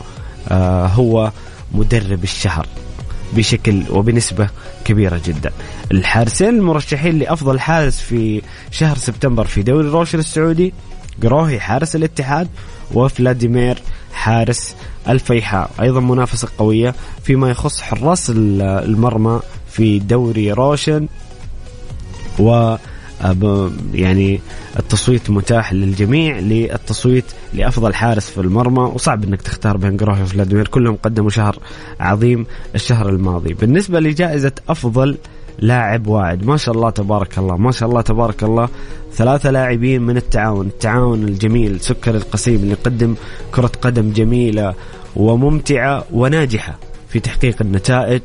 آه 0.50 0.86
هو 0.88 1.32
مدرب 1.72 2.24
الشهر 2.24 2.68
بشكل 3.34 3.84
وبنسبة 3.90 4.50
كبيرة 4.86 5.22
جدا. 5.26 5.52
الحارسين 5.92 6.50
المرشحين 6.50 7.20
لأفضل 7.20 7.60
حارس 7.60 8.02
في 8.02 8.42
شهر 8.72 8.98
سبتمبر 8.98 9.46
في 9.46 9.62
دوري 9.64 9.88
روشن 9.88 10.20
السعودي 10.20 10.74
قروهي 11.24 11.60
حارس 11.60 11.96
الاتحاد 11.96 12.48
وفلاديمير 12.94 13.78
حارس 14.14 14.76
الفيحاء. 15.08 15.72
أيضا 15.82 16.00
منافسة 16.00 16.48
قوية 16.58 16.96
فيما 17.24 17.50
يخص 17.50 17.82
حراس 17.82 18.32
المرمى 18.36 19.40
في 19.72 20.00
دوري 20.00 20.52
روشن 20.52 21.08
و 22.40 22.78
يعني 23.94 24.40
التصويت 24.80 25.30
متاح 25.30 25.74
للجميع 25.74 26.40
للتصويت 26.40 27.26
لأفضل 27.54 27.94
حارس 27.94 28.30
في 28.30 28.38
المرمى 28.38 28.80
وصعب 28.80 29.24
إنك 29.24 29.42
تختار 29.42 29.78
بين 29.78 29.98
جروهي 29.98 30.22
وفلاديمير. 30.22 30.68
كلهم 30.68 30.96
قدموا 31.04 31.30
شهر 31.30 31.60
عظيم 32.00 32.46
الشهر 32.76 33.10
الماضي. 33.10 33.54
بالنسبة 33.54 34.00
لجائزة 34.00 34.52
أفضل 34.70 35.18
لاعب 35.60 36.08
واعد 36.08 36.46
ما 36.46 36.58
شاء 36.58 36.76
الله 36.76 36.90
تبارك 36.90 37.38
الله 37.38 37.58
ما 37.58 37.72
شاء 37.72 37.90
الله 37.90 38.02
تبارك 38.02 38.44
الله. 38.44 38.70
ثلاثة 39.14 39.52
لاعبين 39.52 40.02
من 40.02 40.18
التعاون 40.18 40.68
التعاون 40.68 41.24
الجميل 41.24 41.80
سكر 41.80 42.16
القسيم 42.16 42.56
اللي 42.56 42.72
يقدم 42.72 43.16
كرة 43.52 43.72
قدم 43.82 44.12
جميلة 44.12 44.74
وممتعة 45.16 46.04
وناجحة 46.12 46.80
في 47.10 47.20
تحقيق 47.20 47.62
النتائج 47.62 48.22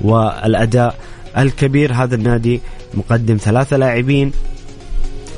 والأداء 0.00 0.98
الكبير. 1.38 1.92
هذا 1.92 2.14
النادي 2.14 2.60
مقدم 2.94 3.36
ثلاثة 3.36 3.76
لاعبين 3.76 4.32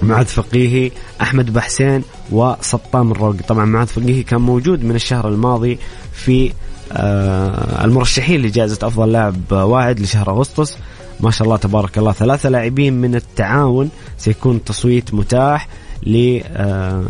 معاذ 0.03 0.27
فقيهي 0.27 0.91
أحمد 1.23 1.53
بحسين 1.53 2.03
وسطام 2.31 3.13
الروقي. 3.13 3.39
طبعا 3.39 3.65
معاذ 3.65 3.87
فقيهي 3.87 4.23
كان 4.23 4.41
موجود 4.41 4.85
من 4.85 4.95
الشهر 4.95 5.29
الماضي 5.29 5.79
في 6.13 6.53
آه، 6.93 7.85
المرشحين 7.85 8.43
لجائزة 8.43 8.79
أفضل 8.83 9.13
لاعب 9.13 9.53
واعد 9.53 10.01
لشهر 10.01 10.31
أغسطس. 10.31 10.79
ما 11.21 11.31
شاء 11.31 11.45
الله 11.45 11.57
تبارك 11.57 11.99
الله 11.99 12.13
ثلاثة 12.13 12.49
لاعبين 12.49 13.01
من 13.01 13.15
التعاون. 13.15 13.91
سيكون 14.19 14.65
تصويت 14.65 15.15
متاح 15.15 15.69
ل 16.03 16.41
آه، 16.45 17.05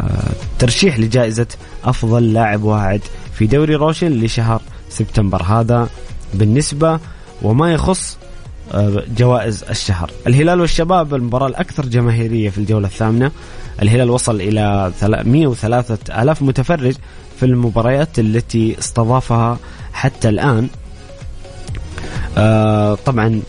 آه، 0.00 0.32
ترشيح 0.58 0.98
لجائزة 0.98 1.46
أفضل 1.84 2.32
لاعب 2.32 2.62
واعد 2.62 3.00
في 3.32 3.46
دوري 3.46 3.74
روشن 3.74 4.12
لشهر 4.12 4.62
سبتمبر. 4.90 5.42
هذا 5.42 5.88
بالنسبة 6.34 7.00
وما 7.42 7.72
يخص 7.72 8.18
آه، 8.72 9.02
جوائز 9.16 9.64
الشهر. 9.70 10.10
الهلال 10.26 10.60
والشباب 10.60 11.14
المباراة 11.14 11.46
الأكثر 11.46 11.86
جماهيرية 11.86 12.50
في 12.50 12.58
الجولة 12.58 12.86
الثامنة. 12.86 13.30
الهلال 13.82 14.10
وصل 14.10 14.40
إلى 14.40 14.92
103 15.02 16.22
ألاف 16.22 16.42
متفرج 16.42 16.94
في 17.40 17.46
المباريات 17.46 18.18
التي 18.18 18.78
استضافها 18.78 19.58
حتى 19.92 20.28
الآن. 20.28 20.68
آه، 22.38 22.94
طبعا 22.94 23.42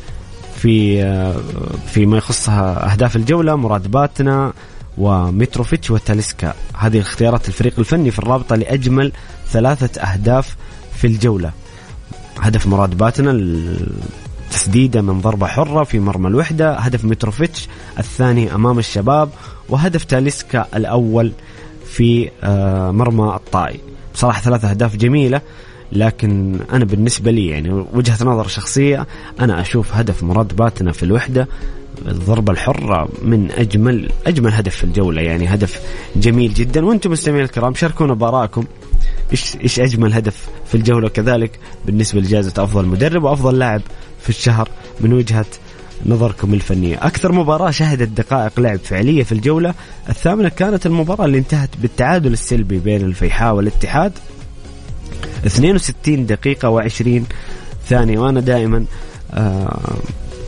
في 0.56 1.03
آه، 1.03 1.36
فيما 1.88 2.17
يخص 2.17 2.50
أهداف 2.50 3.15
الجولة 3.15 3.56
مراد 3.56 3.91
باتنا 3.91 4.53
ومتروفيتش 4.98 5.91
وتاليسكا. 5.91 6.53
هذه 6.77 7.00
اختيارات 7.00 7.48
الفريق 7.48 7.74
الفني 7.79 8.12
في 8.12 8.20
الرابطة 8.20 8.56
لأجمل 8.56 9.12
ثلاثة 9.48 10.01
أهداف 10.01 10.56
في 10.98 11.08
الجولة. 11.08 11.51
هدف 12.39 12.67
مراد 12.67 12.98
باتنا 12.98 13.32
تسديدة 14.51 15.01
من 15.01 15.22
ضربة 15.22 15.48
حرة 15.48 15.84
في 15.84 16.00
مرمى 16.00 16.27
الوحدة 16.27 16.74
هدف 16.74 17.06
متروفيتش 17.06 17.67
الثاني 18.00 18.56
أمام 18.56 18.79
الشباب 18.79 19.29
وهدف 19.70 20.03
تاليسكا 20.03 20.65
الأول 20.75 21.32
في 21.86 22.29
آه، 22.44 22.91
مرمى 22.91 23.36
الطائي. 23.36 23.79
بصراحة 24.13 24.41
ثلاثة 24.41 24.70
أهداف 24.70 24.96
جميلة 24.96 25.41
لكن 25.91 26.60
أنا 26.74 26.86
بالنسبة 26.86 27.32
لي 27.32 27.48
يعني 27.48 27.86
وجهة 27.94 28.17
نظر 28.22 28.48
شخصية 28.48 29.08
أنا 29.39 29.62
أشوف 29.62 29.94
هدف 29.96 30.24
مراد 30.24 30.56
باتنا 30.56 30.91
في 30.91 31.03
الوحدة 31.03 31.48
الضربة 32.08 32.53
الحرة 32.53 33.10
من 33.22 33.51
أجمل 33.51 34.10
أجمل 34.27 34.53
هدف 34.53 34.75
في 34.75 34.84
الجولة 34.84 35.22
يعني 35.22 35.48
هدف 35.53 35.82
جميل 36.15 36.53
جدا. 36.53 36.86
وأنتم 36.86 37.12
مستمعين 37.12 37.44
الكرام 37.44 37.74
شاركونا 37.74 38.13
بارائكم 38.13 38.63
إيش 39.31 39.55
إيش 39.63 39.79
أجمل 39.79 40.13
هدف 40.13 40.48
في 40.65 40.75
الجولة؟ 40.75 41.07
وكذلك 41.07 41.60
بالنسبة 41.86 42.22
لجائزة 42.22 42.63
أفضل 42.63 42.86
مدرب 42.86 43.24
وأفضل 43.24 43.60
لاعب 43.60 43.81
في 44.22 44.29
الشهر 44.29 44.69
من 45.00 45.13
وجهة 45.13 45.46
نظركم 46.05 46.53
الفنية. 46.53 46.98
أكثر 47.01 47.31
مباراة 47.31 47.72
شهدت 47.72 48.07
دقائق 48.07 48.60
لعب 48.60 48.79
فعلية 48.79 49.24
في 49.24 49.31
الجولة 49.31 49.74
الثامنة 50.10 50.50
كانت 50.50 50.86
المباراة 50.86 51.25
اللي 51.25 51.38
انتهت 51.38 51.69
بالتعادل 51.81 52.34
السلبي 52.34 52.79
بين 52.79 53.01
الفيحاء 53.01 53.55
والاتحاد. 53.55 54.12
62 55.46 56.25
دقيقة 56.25 56.81
و20 56.81 57.22
ثانية 57.88 58.19
وأنا 58.19 58.39
دائما 58.39 58.86
آه 59.34 59.98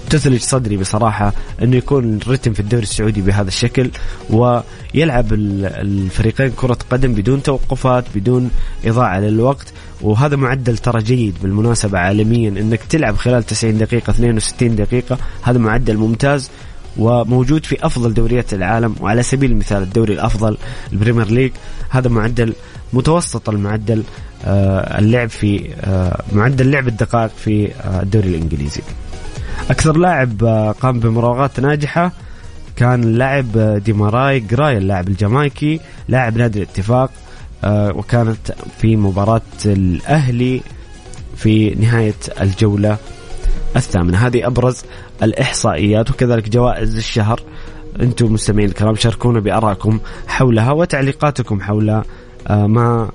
تثلج 0.10 0.42
صدري 0.42 0.78
بصراحة 0.78 1.34
أنه 1.64 1.76
يكون 1.76 2.18
الرتم 2.18 2.54
في 2.54 2.60
الدوري 2.60 2.84
السعودي 2.84 3.22
بهذا 3.22 3.48
الشكل 3.48 3.90
ويلعب 4.30 5.34
الفريقين 5.34 6.52
كرة 6.52 6.78
قدم 6.90 7.14
بدون 7.14 7.44
توقفات 7.44 8.06
بدون 8.16 8.52
إضاعة 8.86 9.20
للوقت. 9.20 9.74
وهذا 10.02 10.36
معدل 10.36 10.78
ترى 10.78 11.04
جيد 11.04 11.36
بالمناسبة 11.44 12.00
عالميا 12.00 12.50
أنك 12.50 12.80
تلعب 12.90 13.16
خلال 13.16 13.44
90 13.44 13.78
دقيقة 13.78 14.12
62 14.12 14.76
دقيقة. 14.76 15.18
هذا 15.42 15.58
معدل 15.58 15.98
ممتاز 15.98 16.50
وموجود 16.98 17.66
في 17.66 17.86
أفضل 17.86 18.14
دوريات 18.14 18.54
العالم 18.54 18.96
وعلى 19.02 19.24
سبيل 19.24 19.52
المثال 19.52 19.84
الدوري 19.84 20.14
الأفضل 20.14 20.58
البريمير 20.94 21.28
ليج. 21.32 21.52
هذا 21.90 22.10
معدل 22.10 22.54
متوسط 22.94 23.50
المعدل 23.50 24.04
آه، 24.46 25.00
اللعب 25.00 25.30
في 25.30 25.70
آه، 25.82 26.24
معدل 26.32 26.72
لعب 26.72 26.88
الدقائق 26.88 27.32
في 27.38 27.72
آه، 27.74 28.02
الدوري 28.02 28.30
الإنجليزي. 28.30 28.82
أكثر 29.70 29.98
لاعب 29.98 30.44
قام 30.82 31.00
بمراوغات 31.00 31.60
ناجحة 31.60 32.12
كان 32.76 33.04
اللاعب 33.04 33.58
ديماراي 33.58 34.40
جراي 34.40 34.78
اللاعب 34.78 35.08
الجامايكي 35.08 35.80
لاعب 36.08 36.38
نادي 36.38 36.64
الاتفاق 36.64 37.12
وكانت 37.68 38.52
في 38.82 38.96
مباراة 38.96 39.42
الأهلي 39.66 40.62
في 41.36 41.70
نهاية 41.70 42.14
الجولة 42.42 42.98
الثامنة. 43.76 44.18
هذه 44.28 44.48
أبرز 44.48 44.84
الإحصائيات 45.24 46.10
وكذلك 46.12 46.50
جوائز 46.50 46.98
الشهر. 46.98 47.42
أنتم 48.02 48.34
مستمعين 48.34 48.70
الكرام 48.70 48.96
شاركونا 48.96 49.40
بآرائكم 49.40 50.00
حولها 50.28 50.72
وتعليقاتكم 50.72 51.62
حول 51.62 51.86
ما 51.86 52.04
آه، 52.48 53.10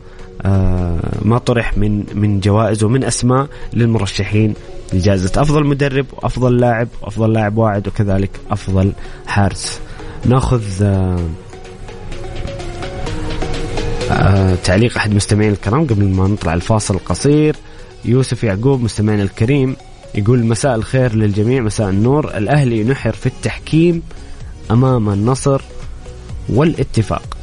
ما 1.23 1.41
طرح 1.47 1.79
من 1.79 2.05
من 2.15 2.41
جوائز 2.41 2.85
ومن 2.85 3.05
أسماء 3.05 3.49
للمرشحين 3.73 4.55
لجائزة 4.93 5.43
أفضل 5.43 5.67
مدرب 5.67 6.07
وافضل 6.13 6.57
لاعب 6.57 6.89
وافضل 7.03 7.33
لاعب 7.33 7.59
واعد 7.59 7.89
وكذلك 7.89 8.31
أفضل 8.51 8.93
حارس. 9.27 9.81
ناخذ 10.25 10.63
آه، 10.83 11.21
آه، 14.11 14.55
تعليق 14.55 14.97
أحد 14.97 15.15
مستمعين 15.15 15.53
الكرام 15.53 15.87
قبل 15.87 16.05
ما 16.05 16.29
نطلع 16.29 16.55
الفاصل 16.55 16.95
القصير. 16.95 17.57
يوسف 18.05 18.45
يعقوب 18.45 18.83
مستمعنا 18.83 19.23
الكريم 19.23 19.77
يقول 20.15 20.45
مساء 20.45 20.75
الخير 20.75 21.15
للجميع 21.15 21.63
مساء 21.63 21.89
النور. 21.89 22.37
الأهلي 22.37 22.85
نحر 22.85 23.13
في 23.13 23.27
التحكيم 23.27 24.03
أمام 24.71 25.09
النصر 25.09 25.63
والاتفاق. 26.49 27.37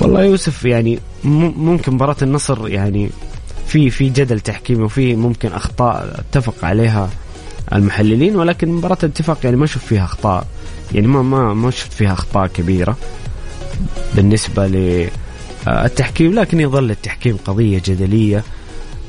والله 0.00 0.24
يوسف 0.24 0.64
يعني 0.64 0.98
ممكن 1.24 1.92
مباراة 1.94 2.16
النصر 2.22 2.68
يعني 2.68 3.10
في 3.66 3.90
في 3.90 4.08
جدل 4.08 4.40
تحكيمي 4.40 4.82
وفي 4.82 5.16
ممكن 5.16 5.52
أخطاء 5.52 6.20
اتفق 6.20 6.64
عليها 6.64 7.10
المحللين 7.72 8.36
ولكن 8.36 8.68
مباراة 8.68 8.98
الاتفاق 9.02 9.38
يعني 9.44 9.56
ما 9.56 9.64
أشوف 9.64 9.84
فيها 9.84 10.04
أخطاء. 10.04 10.46
يعني 10.92 11.06
ما 11.06 11.22
ما 11.22 11.54
ما 11.54 11.70
شفت 11.70 11.92
فيها 11.92 12.12
أخطاء 12.12 12.46
كبيرة 12.46 12.96
بالنسبة 14.14 14.66
للتحكيم 15.66 16.34
لكن 16.34 16.60
يظل 16.60 16.90
التحكيم 16.90 17.36
قضية 17.36 17.82
جدلية 17.84 18.44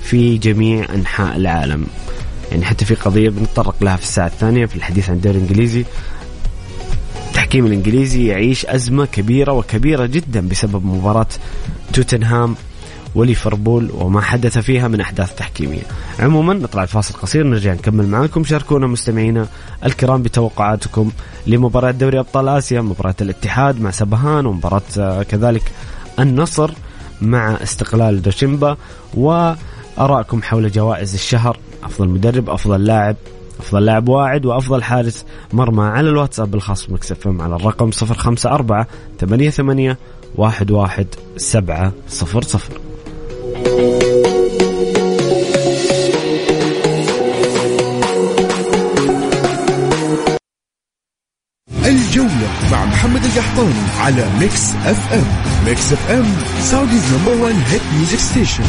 في 0.03 0.37
جميع 0.37 0.85
أنحاء 0.93 1.35
العالم. 1.35 1.85
يعني 2.51 2.65
حتى 2.65 2.85
في 2.85 2.95
قضية 2.95 3.29
بنتطرق 3.29 3.75
لها 3.81 3.95
في 3.95 4.03
الساعة 4.03 4.27
الثانية 4.27 4.65
في 4.65 4.75
الحديث 4.75 5.09
عن 5.09 5.15
الدوري 5.15 5.37
الإنجليزي. 5.37 5.85
التحكيم 7.27 7.65
الإنجليزي 7.65 8.27
يعيش 8.27 8.65
أزمة 8.65 9.05
كبيرة 9.05 9.51
وكبيرة 9.51 10.05
جدا 10.05 10.47
بسبب 10.47 10.85
مباراة 10.85 11.27
توتنهام 11.95 12.55
وليفربول 13.15 13.91
وما 13.93 14.21
حدث 14.21 14.57
فيها 14.57 14.87
من 14.87 15.01
أحداث 15.01 15.35
تحكيمية. 15.35 15.81
عموما 16.19 16.53
نطلع 16.53 16.83
الفاصل 16.83 17.13
قصير 17.13 17.47
نرجع 17.47 17.73
نكمل 17.73 18.07
معاكم. 18.07 18.43
شاركونا 18.43 18.87
مستمعينا 18.87 19.47
الكرام 19.85 20.23
بتوقعاتكم 20.23 21.11
لمباراة 21.47 21.91
دوري 21.91 22.19
أبطال 22.19 22.49
آسيا، 22.49 22.81
مباراة 22.81 23.15
الاتحاد 23.21 23.81
مع 23.81 23.91
سبهان 23.91 24.45
ومباراة 24.45 24.81
آه، 24.99 25.23
كذلك 25.23 25.71
النصر 26.19 26.71
مع 27.21 27.51
استقلال 27.63 28.21
دوشيمبا. 28.21 28.77
وارائكم 29.13 30.41
حول 30.41 30.71
جوائز 30.71 31.13
الشهر 31.13 31.57
أفضل 31.83 32.09
مدرب 32.09 32.49
أفضل 32.49 32.85
لاعب 32.85 33.15
أفضل 33.59 33.85
لاعب 33.85 34.09
واعد 34.09 34.45
وأفضل 34.45 34.83
حارس. 34.83 35.25
مرمى 35.53 35.83
على 35.83 36.09
الواتساب 36.09 36.55
الخاص 36.55 36.85
بمكسف 36.85 37.27
على 37.27 37.55
الرقم 37.55 37.89
054 38.01 38.85
88 39.19 39.95
11 40.39 41.05
700 41.37 41.93
الجولة 51.85 52.49
مع 52.71 52.85
محمد 52.85 53.25
القحطاني 53.25 53.73
على 53.99 54.25
Mix 54.39 54.75
FM. 54.75 55.25
Mix 55.65 55.93
FM 55.93 56.25
Saudi's 56.61 57.13
number 57.13 57.43
1 57.43 57.55
hit 57.55 57.81
music 57.97 58.19
station. 58.19 58.63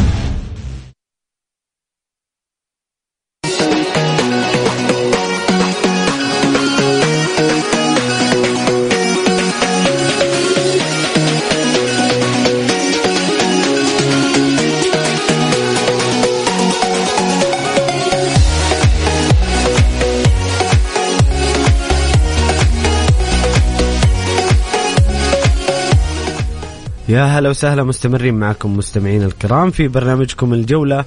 يا 27.16 27.22
هلا 27.24 27.48
وسهلا 27.48 27.84
مستمرين 27.84 28.34
معكم 28.34 28.76
مستمعين 28.76 29.22
الكرام 29.22 29.70
في 29.70 29.88
برنامجكم 29.88 30.52
الجولة 30.54 31.04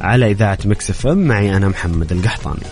على 0.00 0.30
إذاعة 0.30 0.58
مكسف 0.64 1.06
ام. 1.06 1.18
معي 1.18 1.56
أنا 1.56 1.68
محمد 1.68 2.12
القحطاني. 2.12 2.62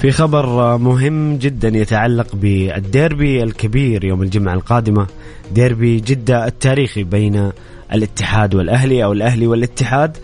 في 0.00 0.10
خبر 0.10 0.76
مهم 0.76 1.36
جدا 1.36 1.68
يتعلق 1.68 2.26
بالديربي 2.34 3.42
الكبير 3.42 4.04
يوم 4.04 4.22
الجمعة 4.22 4.54
القادمة 4.54 5.06
ديربي 5.54 6.00
جدة 6.00 6.46
التاريخي 6.46 7.04
بين 7.04 7.52
الاتحاد 7.92 8.54
والأهلي 8.54 9.04
أو 9.04 9.12
الأهلي 9.12 9.46
والاتحاد 9.46 10.16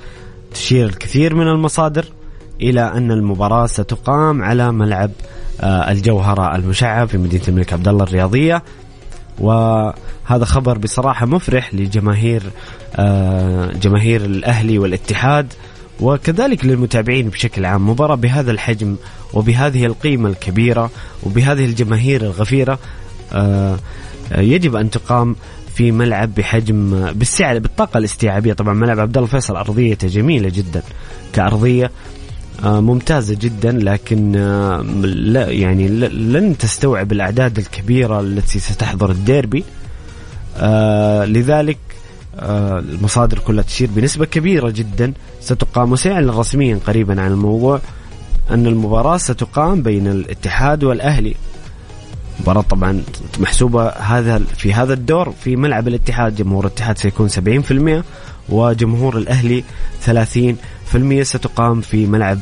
تشير 0.54 0.86
الكثير 0.86 1.34
من 1.34 1.48
المصادر 1.48 2.04
إلى 2.60 2.80
أن 2.80 3.10
المباراة 3.10 3.66
ستقام 3.66 4.42
على 4.42 4.72
ملعب 4.72 5.10
آه، 5.60 5.90
الجوهرة 5.90 6.56
المشعب 6.56 7.08
في 7.08 7.18
مدينة 7.18 7.42
الملك 7.48 7.72
عبد 7.72 7.88
الله 7.88 8.04
الرياضية. 8.04 8.62
وهذا 9.38 10.44
خبر 10.44 10.78
بصراحة 10.78 11.26
مفرح 11.26 11.74
لجماهير 11.74 12.42
آه، 12.96 13.66
جماهير 13.66 14.24
الأهلي 14.24 14.78
والاتحاد 14.78 15.52
وكذلك 16.00 16.64
للمتابعين 16.64 17.28
بشكل 17.28 17.64
عام. 17.64 17.90
مباراة 17.90 18.14
بهذا 18.14 18.50
الحجم 18.50 18.96
وبهذه 19.34 19.86
القيمة 19.86 20.28
الكبيرة 20.28 20.90
وبهذه 21.22 21.64
الجماهير 21.64 22.22
الغفيرة 22.22 22.78
آه، 23.32 23.76
يجب 24.36 24.76
أن 24.76 24.90
تقام 24.90 25.36
في 25.78 25.92
ملعب 25.92 26.34
بحجم 26.34 27.10
بالسعه 27.12 27.58
بالطاقة 27.58 27.98
الاستيعابية. 27.98 28.52
طبعا 28.52 28.74
ملعب 28.74 29.00
عبد 29.00 29.16
الله 29.16 29.26
الفيصل 29.26 29.56
ارضيته 29.56 30.08
جميلة 30.08 30.48
جدا 30.48 30.82
كأرضية 31.32 31.90
آه، 32.64 32.80
ممتازة 32.80 33.36
جدا 33.40 33.72
لكن 33.72 34.36
آه، 34.36 34.82
لا 35.04 35.50
يعني 35.50 35.88
لن 36.08 36.58
تستوعب 36.58 37.12
الأعداد 37.12 37.58
الكبيرة 37.58 38.20
التي 38.20 38.58
ستحضر 38.58 39.10
الديربي. 39.10 39.64
آه، 40.56 41.24
لذلك 41.24 41.78
المصادر 42.38 43.38
كلها 43.38 43.62
تشير 43.62 43.88
بنسبة 43.96 44.24
كبيرة 44.24 44.70
جدا. 44.70 45.12
ستقام 45.40 45.92
وسيعلن 45.92 46.30
رسميا 46.30 46.80
قريبا 46.86 47.20
عن 47.20 47.30
الموضوع 47.30 47.80
أن 48.50 48.66
المباراة 48.66 49.16
ستقام 49.16 49.82
بين 49.82 50.06
الاتحاد 50.06 50.84
والأهلي. 50.84 51.34
مباراة 52.40 52.60
طبعا 52.60 53.02
محسوبة 53.38 53.88
هذا 53.88 54.38
في 54.38 54.72
هذا 54.72 54.92
الدور 54.92 55.32
في 55.44 55.56
ملعب 55.56 55.88
الاتحاد. 55.88 56.36
جمهور 56.36 56.66
الاتحاد 56.66 56.98
سيكون 56.98 57.28
70% 57.28 58.04
وجمهور 58.48 59.18
الأهلي 59.18 59.64
30% 60.06 61.22
ستقام 61.22 61.80
في 61.80 62.06
ملعب 62.06 62.38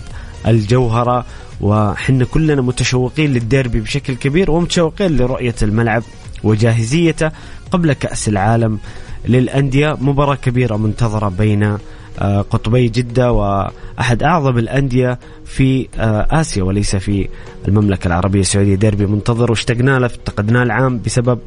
الجوهرة. 0.46 1.24
وحنا 1.60 2.24
كلنا 2.24 2.62
متشوقين 2.62 3.32
للديربي 3.32 3.80
بشكل 3.80 4.14
كبير 4.14 4.50
ومتشوقين 4.50 5.16
لرؤية 5.16 5.54
الملعب 5.62 6.02
وجاهزيته 6.44 7.30
قبل 7.70 7.92
كأس 7.92 8.28
العالم 8.28 8.78
للأندية. 9.24 9.96
مباراة 10.00 10.34
كبيرة 10.34 10.76
منتظرة 10.76 11.28
بين 11.28 11.78
قطبي 12.24 12.88
جدة 12.88 13.32
وأحد 13.32 14.22
أعظم 14.22 14.58
الأندية 14.58 15.18
في 15.44 15.88
آه، 15.98 16.26
آسيا 16.30 16.62
وليس 16.62 16.96
في 16.96 17.28
المملكة 17.68 18.06
العربية 18.08 18.40
السعودية. 18.40 18.74
ديربي 18.74 19.06
منتظر 19.06 19.50
واشتقنا 19.50 19.98
له 19.98 20.06
افتقدناه 20.06 20.62
العام 20.62 21.00
بسبب 21.02 21.38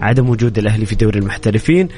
عدم 0.00 0.28
وجود 0.28 0.58
الأهلي 0.58 0.86
في 0.86 0.94
دوري 0.94 1.18
المحترفين. 1.18 1.88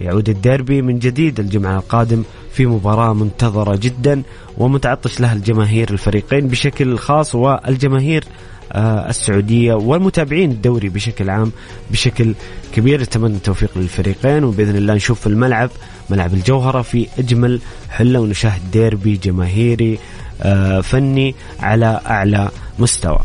يعود 0.00 0.28
الديربي 0.28 0.82
من 0.82 0.98
جديد 0.98 1.40
الجمعة 1.40 1.76
القادم 1.78 2.22
في 2.52 2.66
مباراة 2.66 3.14
منتظرة 3.14 3.76
جدا 3.76 4.22
ومتعطش 4.58 5.20
لها 5.20 5.32
الجماهير 5.32 5.90
الفريقين 5.90 6.48
بشكل 6.48 6.98
خاص 6.98 7.34
والجماهير 7.34 8.24
آه، 8.72 9.08
السعودية 9.08 9.74
والمتابعين 9.74 10.50
الدوري 10.50 10.88
بشكل 10.88 11.30
عام 11.30 11.52
بشكل 11.90 12.34
كبير. 12.74 13.02
نتمنى 13.02 13.36
التوفيق 13.36 13.70
للفريقين 13.76 14.44
وبإذن 14.44 14.76
الله 14.76 14.94
نشوف 14.94 15.20
في 15.20 15.26
الملعب 15.26 15.70
ملعب 16.10 16.34
الجوهرة 16.34 16.82
في 16.82 17.06
أجمل 17.18 17.60
حلة 17.90 18.20
ونشاهد 18.20 18.70
ديربي 18.72 19.16
جماهيري 19.16 19.98
آه، 20.42 20.80
فني 20.80 21.34
على 21.60 22.00
أعلى 22.06 22.48
مستوى. 22.78 23.20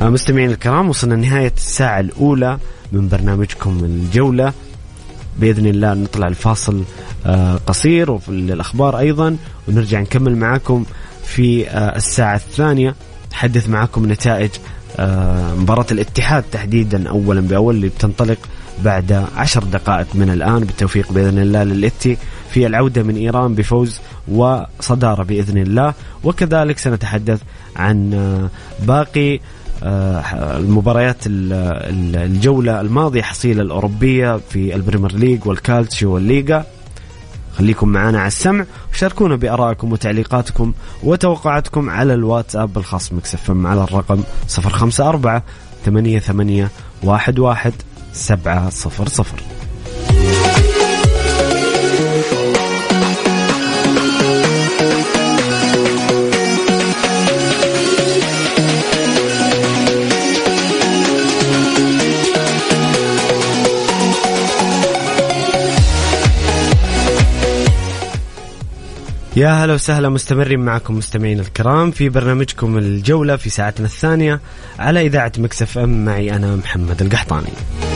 آه، 0.00 0.08
مستمعين 0.08 0.50
الكرام 0.50 0.88
وصلنا 0.88 1.16
نهاية 1.16 1.52
الساعة 1.56 2.00
الأولى 2.00 2.58
من 2.92 3.08
برنامجكم 3.08 3.84
الجولة. 3.84 4.52
بإذن 5.38 5.66
الله 5.66 5.94
نطلع 5.94 6.28
الفاصل 6.28 6.84
قصير 7.66 8.10
وفي 8.10 8.28
الأخبار 8.28 8.98
أيضا 8.98 9.36
ونرجع 9.68 10.00
نكمل 10.00 10.36
معاكم 10.36 10.84
في 11.24 11.78
الساعة 11.96 12.36
الثانية. 12.36 12.94
نحدث 13.32 13.68
معكم 13.68 14.12
نتائج 14.12 14.50
آه، 14.96 15.54
مباراة 15.54 15.86
الاتحاد 15.92 16.42
تحديدا 16.52 17.08
أولا 17.08 17.40
بأول 17.40 17.74
اللي 17.74 17.88
بتنطلق 17.88 18.38
بعد 18.84 19.26
عشر 19.36 19.64
دقائق 19.64 20.06
من 20.14 20.30
الآن 20.30 20.60
بالتوفيق 20.60 21.12
بإذن 21.12 21.38
الله 21.38 21.62
للإتي 21.64 22.16
في 22.50 22.66
العودة 22.66 23.02
من 23.02 23.16
إيران 23.16 23.54
بفوز 23.54 24.00
وصدارة 24.28 25.22
بإذن 25.22 25.58
الله. 25.58 25.94
وكذلك 26.24 26.78
سنتحدث 26.78 27.40
عن 27.76 28.14
آه، 28.14 28.50
باقي 28.86 29.40
آه، 29.82 30.58
المباريات 30.58 31.16
الجولة 31.26 32.80
الماضية 32.80 33.22
حصيلة 33.22 33.62
الأوروبية 33.62 34.40
في 34.50 34.74
البريمير 34.74 35.12
ليج 35.12 35.46
والكالتشيو 35.46 36.14
والليغا. 36.14 36.64
خليكم 37.58 37.88
معنا 37.88 38.18
على 38.18 38.26
السمع 38.26 38.64
وشاركونا 38.92 39.36
بآرائكم 39.36 39.92
وتعليقاتكم 39.92 40.72
وتوقعاتكم 41.02 41.90
على 41.90 42.14
الواتساب 42.14 42.78
الخاص 42.78 43.12
Mix 43.12 43.44
FM 43.44 43.66
على 43.66 43.84
الرقم 43.84 44.22
054 44.58 45.42
88 45.84 46.68
11 47.04 47.72
700 48.18 48.70
يا 69.38 69.50
هلا 69.64 69.74
وسهلا 69.74 70.08
مستمرين 70.08 70.60
معكم 70.60 70.96
مستمعين 70.98 71.40
الكرام 71.40 71.90
في 71.90 72.08
برنامجكم 72.08 72.78
الجولة 72.78 73.36
في 73.36 73.50
ساعتنا 73.50 73.86
الثانية 73.86 74.40
على 74.78 75.06
إذاعة 75.06 75.32
مكسف 75.38 75.78
أم. 75.78 76.04
معي 76.04 76.36
أنا 76.36 76.56
محمد 76.56 77.02
القحطاني. 77.02 77.87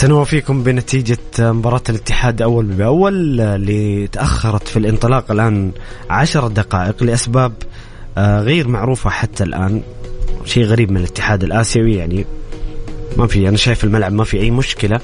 سنوافيكم 0.00 0.62
بنتيجة 0.62 1.18
مباراة 1.38 1.82
الاتحاد 1.88 2.42
أول 2.42 2.66
بأول 2.66 3.40
اللي 3.40 4.06
تأخرت 4.06 4.68
في 4.68 4.78
الانطلاق 4.78 5.30
الآن 5.30 5.72
عشر 6.10 6.48
دقائق 6.48 7.02
لأسباب 7.02 7.52
آه، 8.18 8.40
غير 8.40 8.68
معروفة 8.68 9.10
حتى 9.10 9.44
الآن. 9.44 9.82
شيء 10.44 10.64
غريب 10.64 10.90
من 10.90 10.96
الاتحاد 10.96 11.44
الآسيوي 11.44 11.94
يعني 11.94 12.26
ما 13.16 13.26
في 13.26 13.48
أنا 13.48 13.56
شايف 13.56 13.84
الملعب 13.84 14.12
ما 14.12 14.24
في 14.24 14.40
أي 14.40 14.50
مشكلة 14.50 15.00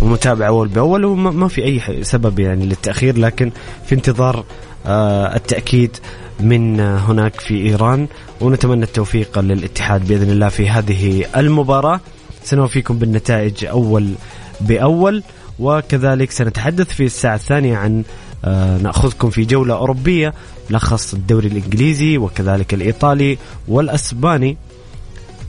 ومتابعة 0.00 0.48
أول 0.48 0.68
بأول 0.68 1.04
وما 1.04 1.48
في 1.48 1.64
أي 1.64 2.04
سبب 2.04 2.38
يعني 2.38 2.66
للتأخير 2.66 3.18
لكن 3.18 3.52
في 3.86 3.94
انتظار 3.94 4.44
آه، 4.86 5.36
التأكيد 5.36 5.96
من 6.40 6.80
هناك 6.80 7.40
في 7.40 7.54
إيران 7.54 8.06
ونتمنى 8.40 8.84
التوفيق 8.84 9.38
للاتحاد 9.38 10.08
بإذن 10.08 10.30
الله 10.30 10.48
في 10.48 10.68
هذه 10.68 11.24
المباراة. 11.36 12.00
سنوفيكم 12.44 12.98
بالنتائج 12.98 13.64
أول 13.64 14.14
بأول 14.60 15.22
وكذلك 15.58 16.30
سنتحدث 16.30 16.88
في 16.88 17.04
الساعة 17.04 17.34
الثانية 17.34 17.76
عن 17.76 18.02
آه، 18.44 18.78
نأخذكم 18.78 19.30
في 19.30 19.44
جولة 19.44 19.74
أوروبية 19.74 20.34
لخص 20.70 21.14
الدوري 21.14 21.48
الإنجليزي 21.48 22.18
وكذلك 22.18 22.74
الإيطالي 22.74 23.38
والأسباني. 23.68 24.56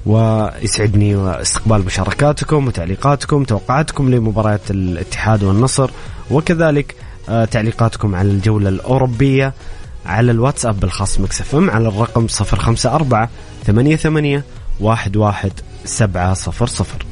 ويسعدني 0.06 1.42
استقبال 1.42 1.86
مشاركاتكم 1.86 2.68
وتعليقاتكم 2.68 3.44
توقعاتكم 3.44 4.10
لمباريات 4.10 4.72
الاتحاد 4.72 5.44
والنصر 5.44 5.90
وكذلك 6.32 6.96
آه، 7.30 7.46
تعليقاتكم 7.46 8.16
على 8.16 8.32
الجولة 8.32 8.70
الأوروبية 8.70 9.54
على 10.06 10.32
الواتساب 10.32 10.84
الخاص 10.84 11.20
مكسف 11.20 11.56
ام 11.56 11.70
على 11.70 11.88
الرقم 11.88 12.28
054 12.42 13.28
88 13.66 14.44
11 14.86 15.52
سبعة 15.86 16.34
صفر 16.34 16.66
صفر. 16.66 17.06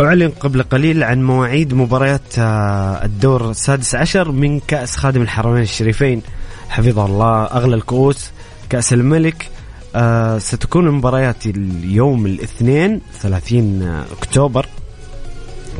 أعلن 0.00 0.32
قبل 0.40 0.62
قليل 0.62 1.02
عن 1.04 1.22
مواعيد 1.22 1.74
مباريات 1.74 2.38
آه، 2.38 3.04
الدور 3.04 3.50
السادس 3.50 3.94
عشر 3.94 4.32
من 4.32 4.60
كأس 4.60 4.96
خادم 4.96 5.22
الحرمين 5.22 5.62
الشريفين. 5.62 6.22
حفظه 6.68 7.06
الله 7.06 7.44
أغلى 7.44 7.74
الكؤوس 7.74 8.30
كأس 8.70 8.92
الملك. 8.92 9.50
آه، 9.96 10.38
ستكون 10.38 10.86
المباريات 10.86 11.46
اليوم 11.46 12.26
الاثنين 12.26 13.00
30 13.20 13.82
أكتوبر. 14.12 14.66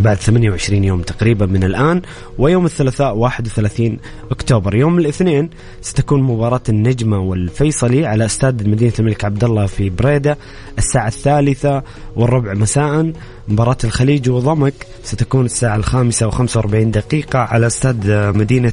بعد 0.00 0.16
28 0.16 0.84
يوم 0.84 1.02
تقريبا 1.02 1.46
من 1.46 1.64
الآن 1.64 2.02
ويوم 2.38 2.66
الثلاثاء 2.66 3.16
31 3.16 3.98
أكتوبر. 4.30 4.74
يوم 4.74 4.98
الاثنين 4.98 5.50
ستكون 5.82 6.22
مباراة 6.22 6.60
النجمة 6.68 7.18
والفيصلي 7.18 8.06
على 8.06 8.24
أستاد 8.24 8.68
مدينة 8.68 8.92
الملك 8.98 9.24
عبد 9.24 9.44
الله 9.44 9.66
في 9.66 9.90
بريدة. 9.90 10.38
الساعة 10.78 11.08
الثالثة 11.08 11.82
والربع 12.16 12.54
مساء 12.54 13.12
مباراة 13.48 13.78
الخليج 13.84 14.30
وضمك 14.30 14.74
ستكون 15.02 15.44
الساعة 15.44 15.76
الخامسة 15.76 16.26
وخمسة 16.26 16.58
وأربعين 16.58 16.90
دقيقة 16.90 17.38
على 17.38 17.66
أستاد 17.66 18.10
مدينة 18.36 18.72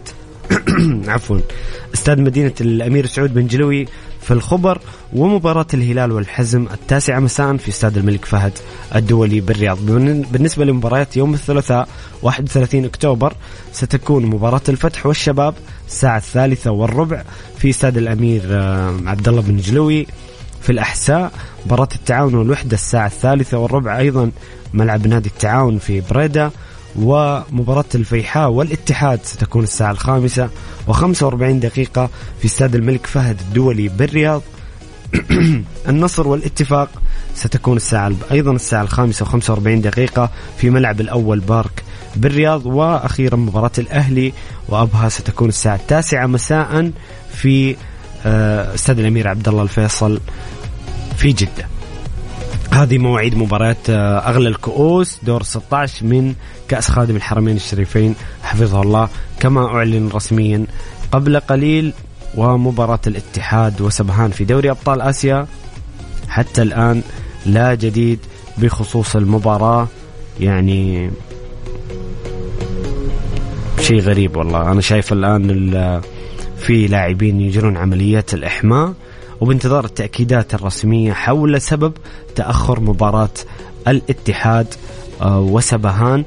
عفوا 1.08 1.40
أستاد 1.94 2.20
مدينة 2.20 2.54
الأمير 2.62 3.06
سعود 3.06 3.34
بن 3.34 3.48
جلوي 3.48 3.86
في 4.22 4.32
الخبر 4.32 4.80
ومباراة 5.14 5.66
الهلال 5.74 6.12
والحزم 6.12 6.68
التاسعة 6.74 7.20
مساء 7.20 7.58
في 7.58 7.70
استاد 7.70 7.98
الملك 7.98 8.26
فهد 8.26 8.54
الدولي 8.96 9.42
بالرياض. 9.42 9.78
بالنسبة 10.32 10.66
لمباريات 10.66 11.18
يوم 11.18 11.34
الثلاثاء 11.34 11.88
31 12.22 12.86
أكتوبر 12.86 13.34
ستكون 13.74 14.26
مباراة 14.26 14.62
الفتح 14.70 15.06
والشباب 15.06 15.54
الساعة 15.88 16.18
الثالثة 16.18 16.72
والربع 16.72 17.24
في 17.58 17.70
استاد 17.70 17.98
الأمير 17.98 18.42
آه، 18.50 18.96
عبد 19.06 19.28
الله 19.28 19.42
بن 19.42 19.58
جلوي 19.58 20.08
في 20.62 20.72
الأحساء. 20.72 21.32
مباراة 21.66 21.90
التعاون 21.96 22.36
والوحدة 22.36 22.74
الساعة 22.74 23.08
الثالثة 23.08 23.58
والربع 23.58 23.98
أيضا 23.98 24.32
ملعب 24.74 25.08
نادي 25.08 25.30
التعاون 25.30 25.78
في 25.78 26.02
بريدة. 26.02 26.52
ومباراة 27.00 27.86
الفيحاء 27.96 28.50
والاتحاد. 28.50 29.20
ستكون 29.24 29.64
الساعة 29.64 29.92
الخامسة 29.92 30.50
و45 30.88 31.44
دقيقة 31.44 32.10
في 32.40 32.46
استاد 32.46 32.76
الملك 32.76 33.06
فهد 33.06 33.40
الدولي 33.40 33.88
بالرياض. 33.88 34.42
النصر 35.90 36.28
والاتفاق. 36.28 36.90
ستكون 37.36 37.78
الساعة 37.78 38.12
أيضا 38.32 38.52
الساعة 38.52 38.82
الخامسة 38.82 39.26
و45 39.26 39.68
دقيقة 39.68 40.30
في 40.58 40.70
ملعب 40.70 41.02
الأول 41.02 41.40
بارك 41.40 41.84
بالرياض. 42.16 42.66
وأخيرا 42.66 43.36
مباراة 43.36 43.72
الأهلي. 43.78 44.34
وأبها 44.70 45.10
ستكون 45.10 45.50
الساعة 45.50 45.76
التاسعة 45.76 46.26
مساء 46.26 46.92
في 47.34 47.76
آه، 48.26 48.76
استاد 48.76 49.00
الأمير 49.00 49.28
عبد 49.28 49.48
الله 49.48 49.64
الفيصل 49.64 50.20
في 51.18 51.32
جدة. 51.32 51.81
هذه 52.72 52.98
مواعيد 52.98 53.38
مباريات 53.38 53.90
آه، 53.90 54.20
أغلى 54.20 54.50
الكؤوس 54.50 55.20
دور 55.24 55.44
16 55.44 56.06
من 56.06 56.34
كأس 56.68 56.90
خادم 56.90 57.16
الحرمين 57.16 57.56
الشريفين 57.56 58.16
حفظه 58.44 58.82
الله 58.82 59.10
كما 59.40 59.66
أعلن 59.66 60.10
رسميا 60.14 60.66
قبل 61.12 61.40
قليل 61.40 61.94
ومباراة 62.36 63.00
الاتحاد 63.08 63.82
وسبهان 63.82 64.32
في 64.32 64.46
دوري 64.46 64.72
أبطال 64.72 65.02
آسيا. 65.02 65.48
حتى 66.30 66.62
الآن 66.62 67.02
لا 67.46 67.76
جديد 67.76 68.20
بخصوص 68.58 69.16
المباراة 69.16 69.88
يعني 70.40 71.12
شيء 73.80 74.00
غريب 74.00 74.38
والله. 74.38 74.72
أنا 74.72 74.82
شايف 74.82 75.14
الآن 75.14 76.02
في 76.58 76.88
لاعبين 76.88 77.42
يجرون 77.42 77.78
عمليات 77.78 78.34
الإحماء. 78.34 78.94
وبانتظار 79.42 79.86
التأكيدات 79.86 80.54
الرسمية 80.54 81.14
حول 81.14 81.62
سبب 81.62 81.94
تأخر 82.36 82.80
مباراة 82.80 83.30
الاتحاد 83.88 84.68
آه، 85.22 85.40
وسبهان 85.40 86.24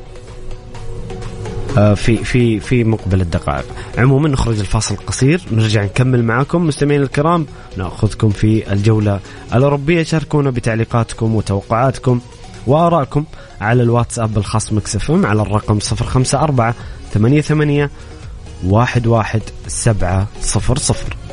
آه، 1.79 1.95
في 1.95 2.17
في 2.17 2.61
في 2.61 2.85
مقبل 2.85 3.21
الدقائق. 3.21 3.65
عموما 3.99 4.29
نخرج 4.29 4.61
الفاصل 4.61 4.95
القصير 4.95 5.41
نرجع 5.53 5.85
نكمل 5.85 6.25
معكم 6.25 6.67
مستمعين 6.67 7.03
الكرام 7.03 7.47
نأخذكم 7.77 8.31
في 8.31 8.73
الجولة 8.73 9.21
الأوروبية. 9.55 10.03
شاركونا 10.03 10.51
بتعليقاتكم 10.51 11.35
وتوقعاتكم 11.35 12.21
وآرائكم 12.67 13.25
على 13.61 13.83
الواتساب 13.83 14.39
الخاص 14.39 14.73
مكسف 14.73 15.11
على 15.11 15.43
الرقم 15.43 15.79
054 16.03 16.75
88 17.15 17.89
11700 18.65 21.24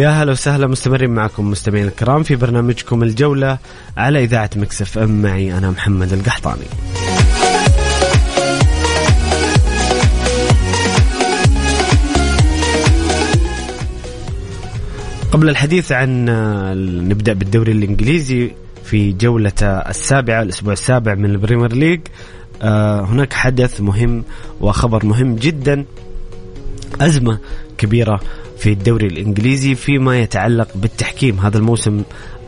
يا 0.00 0.08
هلا 0.08 0.32
وسهلا 0.32 0.66
مستمرين 0.66 1.10
معكم 1.10 1.50
مستمعين 1.50 1.86
الكرام 1.86 2.22
في 2.22 2.36
برنامجكم 2.36 3.02
الجولة 3.02 3.58
على 3.96 4.24
إذاعة 4.24 4.50
Mix 4.56 4.98
FM. 4.98 5.22
معي 5.22 5.58
أنا 5.58 5.70
محمد 5.70 6.12
القحطاني. 6.12 6.64
قبل 15.32 15.48
الحديث 15.48 15.92
عن 15.92 16.24
نبدأ 17.08 17.32
بالدوري 17.32 17.72
الإنجليزي 17.72 18.52
في 18.84 19.12
جولة 19.12 19.62
السابعة 19.62 20.42
الأسبوع 20.42 20.72
السابع 20.72 21.14
من 21.14 21.30
البريمير 21.30 21.72
ليج. 21.72 22.00
آه، 22.62 23.00
هناك 23.00 23.32
حدث 23.32 23.80
مهم 23.80 24.24
وخبر 24.60 25.06
مهم 25.06 25.36
جدا 25.36 25.84
أزمة 27.00 27.38
كبيرة 27.78 28.20
في 28.60 28.72
الدوري 28.72 29.06
الإنجليزي 29.06 29.74
فيما 29.74 30.18
يتعلق 30.20 30.68
بالتحكيم. 30.74 31.40
هذا 31.40 31.58
الموسم 31.58 32.02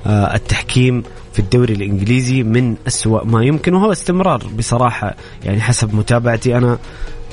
آه، 0.06 0.34
التحكيم 0.34 1.02
في 1.32 1.38
الدوري 1.38 1.74
الإنجليزي 1.74 2.42
من 2.42 2.76
أسوأ 2.86 3.24
ما 3.24 3.44
يمكن 3.44 3.74
وهو 3.74 3.92
استمرار 3.92 4.46
بصراحة. 4.58 5.16
يعني 5.44 5.60
حسب 5.60 5.94
متابعتي 5.94 6.56
أنا 6.56 6.78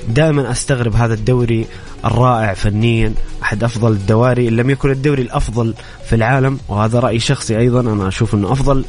دائما 0.09 0.51
أستغرب 0.51 0.95
هذا 0.95 1.13
الدوري 1.13 1.65
الرائع 2.05 2.53
فنيا 2.53 3.13
أحد 3.43 3.63
أفضل 3.63 3.91
الدواري 3.91 4.47
إن 4.47 4.55
لم 4.55 4.69
يكن 4.69 4.91
الدوري 4.91 5.21
الأفضل 5.21 5.73
في 6.05 6.15
العالم. 6.15 6.59
وهذا 6.67 6.99
رأي 6.99 7.19
شخصي 7.19 7.57
أيضا 7.57 7.79
أنا 7.79 8.07
أشوف 8.07 8.35
إنه 8.35 8.51
أفضل 8.51 8.85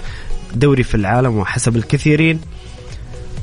دوري 0.54 0.82
في 0.82 0.94
العالم 0.94 1.36
وحسب 1.36 1.76
الكثيرين. 1.76 2.40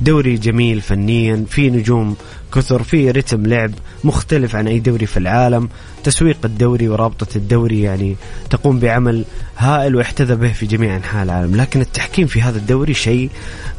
دوري 0.00 0.36
جميل 0.36 0.80
فنيا 0.80 1.44
في 1.48 1.70
نجوم 1.70 2.16
كثر 2.54 2.82
في 2.82 3.10
رتم 3.10 3.46
لعب 3.46 3.72
مختلف 4.04 4.56
عن 4.56 4.68
أي 4.68 4.78
دوري 4.78 5.06
في 5.06 5.16
العالم. 5.16 5.68
تسويق 6.04 6.38
الدوري 6.44 6.88
ورابطة 6.88 7.36
الدوري 7.36 7.82
يعني 7.82 8.16
تقوم 8.50 8.78
بعمل 8.78 9.24
هائل 9.56 9.96
واحتذى 9.96 10.34
به 10.34 10.52
في 10.52 10.66
جميع 10.66 10.96
أنحاء 10.96 11.22
العالم. 11.24 11.56
لكن 11.56 11.80
التحكيم 11.80 12.26
في 12.26 12.42
هذا 12.42 12.58
الدوري 12.58 12.94
شيء 12.94 13.30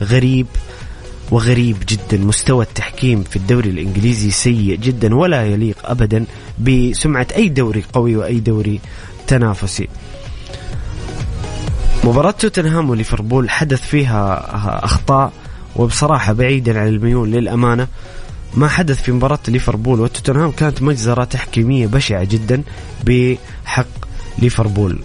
غريب 0.02 0.48
وغريب 1.32 1.78
جدا. 1.88 2.18
مستوى 2.18 2.66
التحكيم 2.66 3.24
في 3.24 3.36
الدوري 3.36 3.70
الإنجليزي 3.70 4.32
سيء 4.32 4.76
جدا 4.76 5.16
ولا 5.16 5.46
يليق 5.46 5.78
ابدا 5.84 6.26
بسمعة 6.60 7.28
أي 7.36 7.50
دوري 7.50 7.84
قوي 7.94 8.16
وأي 8.16 8.40
دوري 8.40 8.80
تنافسي. 9.28 9.88
مباراة 12.04 12.32
توتنهام 12.32 12.90
وليفربول 12.90 13.50
حدث 13.50 13.82
فيها 13.82 14.46
أخطاء 14.86 15.34
وبصراحة 15.80 16.34
بعيدا 16.34 16.80
عن 16.80 16.88
الميول 16.88 17.32
للأمانة 17.32 17.88
ما 18.54 18.68
حدث 18.68 19.02
في 19.02 19.12
مباراة 19.12 19.40
ليفربول 19.48 20.00
وتوتنهام 20.00 20.52
كانت 20.52 20.82
مجزرة 20.82 21.24
تحكيمية 21.24 21.88
بشعة 21.88 22.24
جدا 22.24 22.64
بحق 23.04 23.88
ليفربول. 24.40 25.00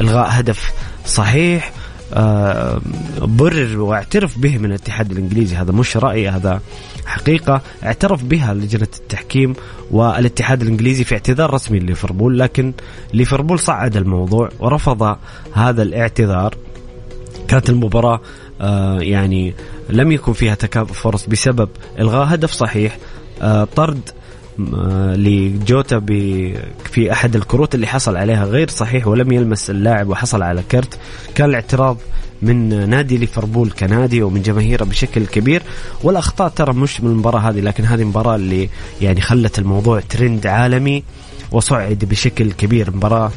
إلغاء 0.00 0.28
هدف 0.30 0.72
صحيح 1.06 1.72
آه، 2.14 2.80
برر 3.18 3.80
واعترف 3.80 4.38
به 4.38 4.58
من 4.58 4.64
الاتحاد 4.64 5.10
الإنجليزي. 5.10 5.56
هذا 5.56 5.72
مش 5.72 5.96
رأي 5.96 6.28
هذا 6.28 6.60
حقيقة. 7.06 7.62
اعترف 7.84 8.24
بها 8.24 8.54
لجنة 8.54 8.88
التحكيم 9.00 9.52
والاتحاد 9.90 10.62
الإنجليزي 10.62 11.04
في 11.04 11.14
اعتذار 11.14 11.54
رسمي 11.54 11.78
لليفربول 11.78 12.38
لكن 12.38 12.72
ليفربول 13.14 13.58
صعد 13.58 13.96
الموضوع 13.96 14.48
ورفض 14.60 15.16
هذا 15.52 15.82
الاعتذار. 15.82 16.54
كانت 17.48 17.70
المباراة 17.70 18.20
آه، 18.60 19.00
يعني 19.00 19.54
لم 19.88 20.12
يكن 20.12 20.32
فيها 20.32 20.54
تكافؤ 20.54 20.92
فرص 20.92 21.26
بسبب 21.26 21.68
إلغاء 21.98 22.34
هدف 22.34 22.52
صحيح 22.52 22.98
آه، 23.42 23.64
طرد 23.76 24.00
آه، 24.74 25.16
لجوتا 25.16 26.00
في 26.84 27.12
أحد 27.12 27.36
الكروت 27.36 27.74
اللي 27.74 27.86
حصل 27.86 28.16
عليها 28.16 28.44
غير 28.44 28.68
صحيح 28.68 29.06
ولم 29.06 29.32
يلمس 29.32 29.70
اللاعب 29.70 30.08
وحصل 30.08 30.42
على 30.42 30.62
كرت. 30.70 30.98
كان 31.34 31.48
الاعتراض 31.48 31.96
من 32.42 32.90
نادي 32.90 33.16
ليفربول 33.16 33.70
كنادي 33.70 34.22
ومن 34.22 34.42
جماهيره 34.42 34.84
بشكل 34.84 35.26
كبير. 35.26 35.62
والأخطاء 36.02 36.48
ترى 36.48 36.72
مش 36.72 37.00
من 37.00 37.10
المباراة 37.10 37.40
هذه 37.40 37.60
لكن 37.60 37.84
هذه 37.84 38.02
المباراه 38.02 38.36
اللي 38.36 38.68
يعني 39.00 39.20
خلت 39.20 39.58
الموضوع 39.58 40.00
ترند 40.00 40.46
عالمي 40.46 41.02
وصعد 41.52 41.98
بشكل 42.04 42.52
كبير. 42.52 42.90
مباراة 42.96 43.32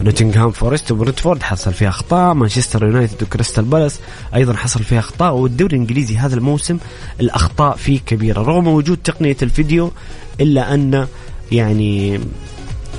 نوتنغهام 0.00 0.50
فورست 0.50 0.92
وبرنتفورد 0.92 1.42
حصل 1.42 1.72
فيها 1.72 1.88
أخطاء 1.88 2.34
مانشستر 2.34 2.84
يونايتد 2.84 3.22
وكريستال 3.22 3.64
بالاس 3.64 4.00
أيضا 4.34 4.54
حصل 4.54 4.82
فيها 4.82 4.98
أخطاء 4.98 5.34
والدوري 5.34 5.76
الإنجليزي 5.76 6.16
هذا 6.16 6.34
الموسم 6.34 6.78
الأخطاء 7.20 7.76
فيه 7.76 8.00
كبيرة. 8.06 8.42
رغم 8.42 8.68
وجود 8.68 8.98
تقنية 9.04 9.36
الفيديو 9.42 9.92
إلا 10.40 10.74
أن 10.74 11.06
يعني 11.52 12.20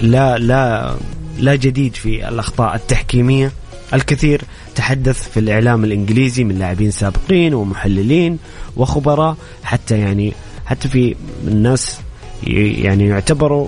لا 0.01 0.37
لا 0.37 0.95
لا 1.39 1.55
جديد 1.55 1.95
في 1.95 2.27
الأخطاء 2.29 2.75
التحكيمية 2.75 3.51
الكثير. 3.93 4.41
تحدث 4.75 5.29
في 5.29 5.39
الإعلام 5.39 5.83
الإنجليزي 5.83 6.43
من 6.43 6.59
لاعبين 6.59 6.91
سابقين 6.91 7.53
ومحللين 7.53 8.39
وخبراء 8.75 9.37
حتى 9.63 9.99
يعني 9.99 10.33
حتى 10.65 10.89
في 10.89 11.15
الناس 11.47 11.99
يعني 12.47 13.07
يعتبروا 13.07 13.67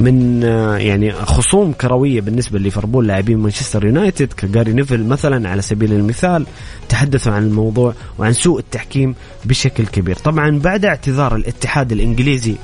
من 0.00 0.42
يعني 0.78 1.12
خصوم 1.12 1.72
كروية 1.72 2.20
بالنسبة 2.20 2.58
لليفربول 2.58 3.06
لاعبين 3.06 3.38
مانشستر 3.38 3.84
يونايتد 3.84 4.32
كجاري 4.32 4.72
نيفيل 4.72 5.04
مثلا 5.04 5.48
على 5.48 5.62
سبيل 5.62 5.92
المثال 5.92 6.46
تحدثوا 6.88 7.32
عن 7.32 7.42
الموضوع 7.42 7.94
وعن 8.18 8.32
سوء 8.32 8.58
التحكيم 8.58 9.14
بشكل 9.44 9.86
كبير. 9.86 10.16
طبعا 10.16 10.58
بعد 10.58 10.84
اعتذار 10.84 11.36
الاتحاد 11.36 11.92
الإنجليزي 11.92 12.54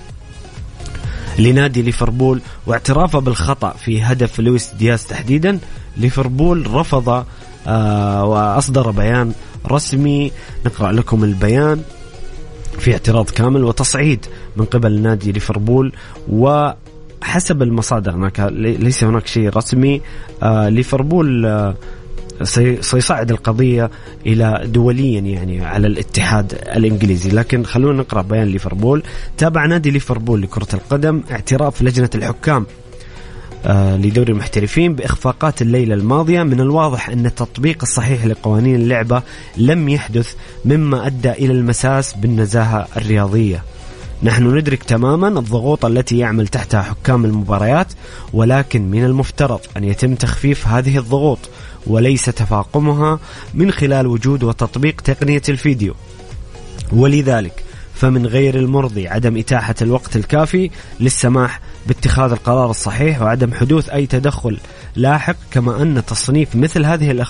لنادي 1.39 1.83
ليفربول 1.83 2.41
واعترافه 2.67 3.19
بالخطأ 3.19 3.71
في 3.71 4.03
هدف 4.03 4.41
لويس 4.41 4.71
دياز 4.79 5.07
تحديدا. 5.07 5.59
ليفربول 5.97 6.75
رفض 6.75 7.25
آه 7.67 8.25
وأصدر 8.25 8.91
بيان 8.91 9.33
رسمي. 9.71 10.33
نقرأ 10.67 10.93
لكم 10.93 11.25
البيان 11.25 11.83
في 12.79 12.93
اعتراض 12.93 13.31
كامل 13.31 13.65
وتصعيد 13.65 14.27
من 14.57 14.65
قبل 14.65 15.01
نادي 15.01 15.33
ليفربول. 15.33 15.93
وحسب 16.31 17.63
المصادر 17.63 18.15
هناك 18.15 18.41
ليس 18.51 19.05
هناك 19.05 19.27
شيء 19.27 19.49
رسمي. 19.57 20.01
آه 20.43 20.69
ليفربول 20.69 21.47
آه 21.47 21.75
سيصعد 22.81 23.31
القضية 23.31 23.91
إلى 24.27 24.63
دوليا 24.65 25.21
يعني 25.21 25.65
على 25.65 25.87
الاتحاد 25.87 26.53
الإنجليزي. 26.77 27.31
لكن 27.31 27.65
خلونا 27.65 27.99
نقرأ 27.99 28.23
بيان 28.23 28.47
ليفربول. 28.47 29.03
تابع 29.39 29.67
نادي 29.67 29.91
ليفربول 29.91 30.43
لكرة 30.43 30.69
القدم 30.75 31.23
اعتراف 31.31 31.83
لجنة 31.83 32.11
الحكام 32.15 32.67
آه 33.67 33.97
لدوري 33.97 34.33
المحترفين 34.33 34.95
بإخفاقات 34.95 35.63
الليلة 35.63 35.95
الماضية 35.95 36.43
من 36.43 36.61
الواضح 36.61 37.09
أن 37.09 37.27
التطبيق 37.27 37.79
الصحيح 37.83 38.27
لقوانين 38.27 38.75
اللعبة 38.75 39.23
لم 39.57 39.89
يحدث 39.89 40.35
مما 40.65 41.07
أدى 41.07 41.31
إلى 41.31 41.53
المساس 41.53 42.15
بالنزاهة 42.15 42.87
الرياضية. 42.97 43.63
نحن 44.23 44.57
ندرك 44.57 44.83
تماما 44.83 45.29
الضغوط 45.29 45.85
التي 45.85 46.19
يعمل 46.19 46.49
تحتها 46.49 46.83
حكام 46.83 47.25
المباريات 47.25 47.87
ولكن 48.33 48.91
من 48.91 49.05
المفترض 49.05 49.61
أن 49.77 49.85
يتم 49.85 50.15
تخفيف 50.15 50.69
هذه 50.69 50.99
الضغوط. 50.99 51.39
وليس 51.87 52.25
تفاقمها 52.25 53.19
من 53.55 53.71
خلال 53.71 54.07
وجود 54.07 54.43
وتطبيق 54.43 55.01
تقنية 55.01 55.43
الفيديو. 55.49 55.95
ولذلك 56.93 57.65
فمن 57.95 58.27
غير 58.27 58.55
المرضي 58.55 59.09
عدم 59.09 59.37
إتاحة 59.37 59.75
الوقت 59.83 60.17
الكافي 60.17 60.71
للسماح 61.01 61.61
باتخاذ 61.87 62.33
القرار 62.33 62.71
الصحيح 62.71 63.23
وعدم 63.23 63.53
حدوث 63.55 63.89
أي 63.89 64.07
تدخل 64.07 64.59
لاحق 64.97 65.37
كما 65.51 65.83
أن 65.83 66.03
تصنيف 66.07 66.57
مثل 66.57 66.85
هذه 66.85 67.27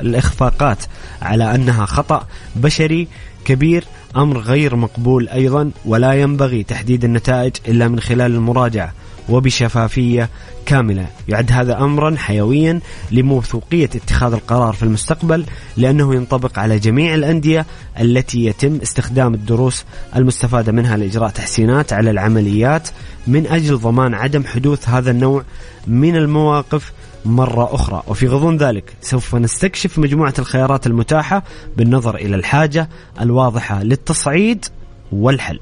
الإخفاقات 0.00 0.78
على 1.22 1.54
أنها 1.54 1.86
خطأ 1.86 2.26
بشري 2.56 3.08
كبير 3.44 3.84
أمر 4.16 4.38
غير 4.38 4.76
مقبول 4.76 5.28
أيضا 5.28 5.70
ولا 5.84 6.12
ينبغي 6.12 6.62
تحديد 6.62 7.04
النتائج 7.04 7.52
إلا 7.68 7.88
من 7.88 8.00
خلال 8.00 8.34
المراجعة. 8.34 8.92
وبشفافية 9.28 10.28
كاملة. 10.66 11.06
يعد 11.28 11.52
هذا 11.52 11.78
أمرا 11.78 12.16
حيويا 12.16 12.80
لموثوقية 13.10 13.84
اتخاذ 13.84 14.32
القرار 14.32 14.72
في 14.72 14.82
المستقبل 14.82 15.44
لأنه 15.76 16.14
ينطبق 16.14 16.58
على 16.58 16.78
جميع 16.78 17.14
الأندية 17.14 17.66
التي 18.00 18.44
يتم 18.44 18.78
استخدام 18.82 19.34
الدروس 19.34 19.84
المستفادة 20.16 20.72
منها 20.72 20.96
لإجراء 20.96 21.30
تحسينات 21.30 21.92
على 21.92 22.10
العمليات 22.10 22.88
من 23.26 23.46
أجل 23.46 23.78
ضمان 23.78 24.14
عدم 24.14 24.44
حدوث 24.44 24.88
هذا 24.88 25.10
النوع 25.10 25.44
من 25.86 26.16
المواقف 26.16 26.92
مرة 27.24 27.74
أخرى. 27.74 28.02
وفي 28.06 28.26
غضون 28.26 28.56
ذلك 28.56 28.92
سوف 29.00 29.34
نستكشف 29.34 29.98
مجموعة 29.98 30.34
الخيارات 30.38 30.86
المتاحة 30.86 31.42
بالنظر 31.76 32.14
إلى 32.14 32.36
الحاجة 32.36 32.88
الواضحة 33.20 33.82
للتصعيد 33.82 34.64
والحل. 35.12 35.60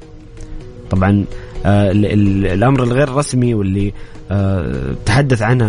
طبعا 0.90 1.24
الأمر 1.66 2.82
الغير 2.82 3.08
رسمي 3.08 3.54
واللي 3.54 3.92
آه 4.30 4.94
تحدث 5.06 5.42
عنه 5.42 5.68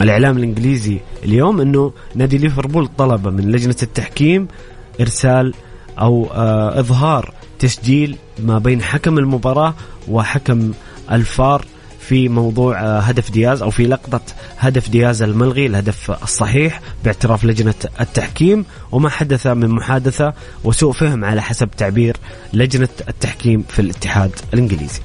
الإعلام 0.00 0.38
الإنجليزي 0.38 0.98
اليوم 1.24 1.60
إنه 1.60 1.92
نادي 2.14 2.38
ليفربول 2.38 2.88
طلب 2.98 3.28
من 3.28 3.52
لجنة 3.52 3.76
التحكيم 3.82 4.48
إرسال 5.00 5.54
أو 6.00 6.28
آه 6.34 6.80
إظهار 6.80 7.34
تسجيل 7.58 8.16
ما 8.38 8.58
بين 8.58 8.82
حكم 8.82 9.18
المباراة 9.18 9.74
وحكم 10.08 10.72
الفار 11.12 11.64
في 12.08 12.28
موضوع 12.28 12.80
آه، 12.80 13.00
هدف 13.00 13.30
دياز 13.30 13.62
أو 13.62 13.70
في 13.70 13.86
لقطة 13.86 14.20
هدف 14.58 14.88
دياز 14.88 15.22
الملغي 15.22 15.66
الهدف 15.66 16.10
الصحيح 16.22 16.80
باعتراف 17.04 17.44
لجنة 17.44 17.74
التحكيم 18.00 18.64
وما 18.92 19.08
حدث 19.08 19.46
من 19.46 19.68
محادثة 19.68 20.34
وسوء 20.64 20.92
فهم 20.92 21.24
على 21.24 21.42
حسب 21.42 21.68
تعبير 21.76 22.16
لجنة 22.52 22.88
التحكيم 23.08 23.64
في 23.68 23.78
الاتحاد 23.78 24.30
الإنجليزي. 24.54 25.00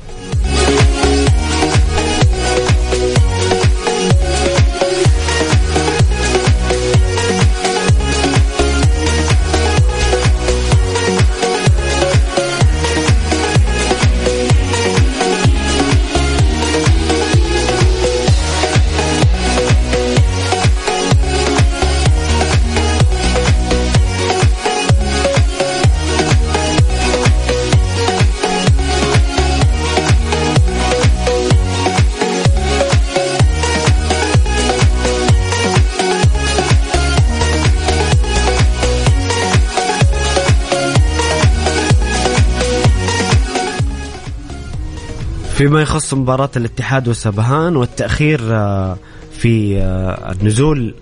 فيما 45.61 45.81
يخص 45.81 46.13
مباراة 46.13 46.49
الاتحاد 46.57 47.07
وسبهان 47.07 47.75
والتأخير 47.75 48.41
آه، 48.43 48.97
في 49.31 49.77
آه، 49.77 50.31
النزول 50.31 50.95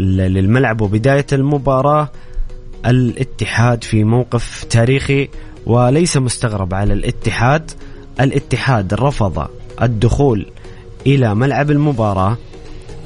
للملعب 0.00 0.80
وبداية 0.80 1.26
المباراة 1.32 2.10
الاتحاد 2.86 3.84
في 3.84 4.04
موقف 4.04 4.64
تاريخي 4.70 5.28
وليس 5.66 6.16
مستغرب 6.16 6.74
على 6.74 6.92
الاتحاد. 6.92 7.70
الاتحاد 8.20 8.94
رفض 8.94 9.48
الدخول 9.82 10.46
إلى 11.06 11.34
ملعب 11.34 11.70
المباراة 11.70 12.36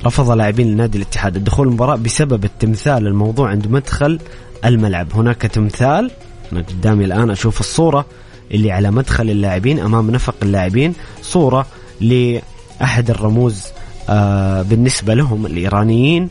رفض 0.07 0.31
لاعبين 0.31 0.77
نادي 0.77 0.99
الاتحاد 0.99 1.37
الدخول 1.37 1.69
المباراة 1.69 1.97
بسبب 1.97 2.45
التمثال 2.45 3.07
الموضوع 3.07 3.51
عند 3.51 3.67
مدخل 3.69 4.19
الملعب. 4.65 5.13
هناك 5.15 5.43
تمثال 5.43 6.11
أنا 6.53 6.61
قدامي 6.63 7.05
الآن 7.05 7.31
أشوف 7.31 7.61
الصورة. 7.61 8.07
اللي 8.53 8.73
على 8.73 8.91
مدخل 8.91 9.31
اللاعبين 9.31 9.79
أمام 9.79 10.11
نفق 10.11 10.35
اللاعبين 10.43 10.95
صورة 11.23 11.67
لأحد 12.01 13.11
الرموز 13.11 13.63
آه 14.09 14.63
بالنسبة 14.63 15.15
لهم 15.15 15.47
الإيرانيين. 15.47 16.29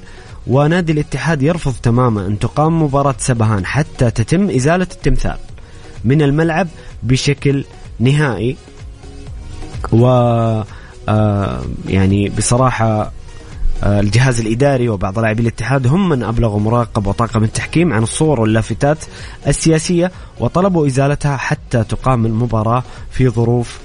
ونادي 0.48 0.92
الاتحاد 0.92 1.44
يرفض 1.44 1.74
تماما 1.84 2.26
ان 2.26 2.40
تقام 2.40 2.84
مباراة 2.84 3.16
سبهان 3.18 3.66
حتى 3.66 4.12
تتم 4.12 4.50
إزالة 4.50 4.88
التمثال 4.92 5.38
من 6.06 6.22
الملعب 6.22 6.68
بشكل 7.04 7.64
نهائي. 8.00 8.56
و 9.92 10.08
آه 11.10 11.62
يعني 11.88 12.30
بصراحة 12.30 13.12
الجهاز 13.84 14.40
الإداري 14.40 14.90
وبعض 14.90 15.20
لاعبي 15.20 15.42
الاتحاد 15.42 15.88
هم 15.88 16.10
من 16.10 16.24
ابلغوا 16.24 16.60
مراقب 16.60 17.08
وطاقم 17.08 17.44
التحكيم 17.44 17.94
عن 17.94 18.04
الصور 18.04 18.40
واللافتات 18.40 18.98
السياسية 19.48 20.12
وطلبوا 20.40 20.88
إزالتها 20.88 21.38
حتى 21.38 21.84
تقام 21.84 22.26
المباراة 22.26 22.84
في 23.12 23.30
ظروف 23.30 23.80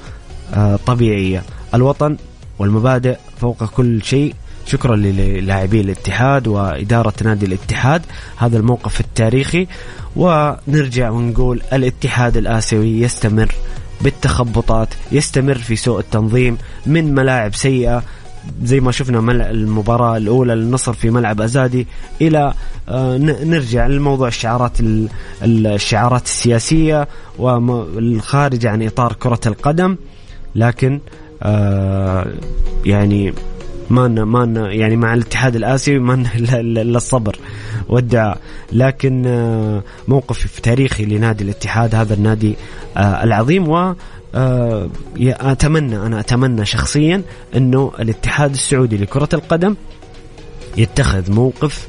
آه، 0.54 0.78
طبيعية. 0.86 1.42
الوطن 1.74 2.16
والمبادئ 2.58 3.16
فوق 3.40 3.64
كل 3.64 4.02
شيء. 4.02 4.34
شكرا 4.66 4.96
للاعبي 4.96 5.80
الاتحاد 5.80 6.48
وإدارة 6.48 7.14
نادي 7.24 7.46
الاتحاد. 7.46 8.02
هذا 8.36 8.56
الموقف 8.58 9.00
التاريخي. 9.00 9.66
ونرجع 10.16 11.10
ونقول 11.10 11.62
الاتحاد 11.72 12.36
الآسيوي 12.36 13.00
يستمر 13.00 13.54
بالتخبطات 14.00 14.88
يستمر 15.12 15.54
في 15.54 15.76
سوء 15.76 16.00
التنظيم 16.00 16.58
من 16.86 17.14
ملاعب 17.14 17.54
سيئة 17.54 18.02
زي 18.64 18.80
ما 18.80 18.92
شفنا 18.92 19.32
المباراة 19.50 20.16
الأولى 20.16 20.54
للنصر 20.54 20.92
في 20.92 21.10
ملعب 21.10 21.40
أزادي 21.40 21.86
إلى 22.20 22.54
آه، 22.88 23.18
نرجع 23.18 23.86
لموضوع 23.86 24.28
الشعارات 24.28 24.72
الشعارات 25.42 26.24
السياسية 26.24 27.08
والخارجة 27.38 28.70
عن 28.70 28.82
إطار 28.82 29.12
كرة 29.12 29.40
القدم 29.46 29.96
لكن 30.54 31.00
آه، 31.42 32.26
يعني 32.84 33.34
ما 33.90 34.08
ما 34.08 34.68
يعني 34.72 34.96
مع 34.96 35.14
الاتحاد 35.14 35.56
الآسيوي 35.56 35.98
ما 35.98 36.26
الا 36.38 36.82
الصبر 36.98 37.36
والدعاء. 37.88 38.38
لكن 38.72 39.26
آه، 39.26 39.82
موقف 40.08 40.60
تاريخي 40.60 41.04
لنادي 41.04 41.44
الاتحاد 41.44 41.94
هذا 41.94 42.14
النادي 42.14 42.56
العظيم. 42.96 43.68
و 43.68 43.94
أتمنى 44.34 45.96
أنا 45.96 46.20
أتمنى 46.20 46.64
شخصيا 46.64 47.22
إنه 47.56 47.92
الاتحاد 48.00 48.52
السعودي 48.52 48.96
لكرة 48.96 49.28
القدم 49.32 49.74
يتخذ 50.76 51.32
موقف 51.32 51.86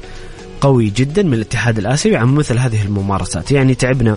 قوي 0.60 0.90
جدا 0.90 1.22
من 1.22 1.34
الاتحاد 1.34 1.78
الآسيوي 1.78 2.16
عن 2.16 2.34
مثل 2.34 2.58
هذه 2.58 2.82
الممارسات. 2.82 3.50
يعني 3.50 3.74
تعبنا 3.74 4.16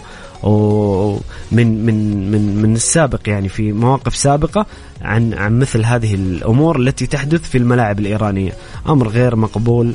من 1.52 1.86
من 1.86 2.32
من 2.32 2.62
من 2.62 2.76
السابق 2.76 3.20
يعني 3.28 3.50
في 3.50 3.72
مواقف 3.72 4.16
سابقة 4.16 4.66
عن 5.02 5.34
عن 5.34 5.60
مثل 5.60 5.86
هذه 5.86 6.16
الأمور 6.16 6.80
التي 6.80 7.08
تحدث 7.08 7.50
في 7.50 7.58
الملاعب 7.58 8.00
الإيرانية. 8.00 8.52
أمر 8.90 9.08
غير 9.08 9.36
مقبول 9.36 9.94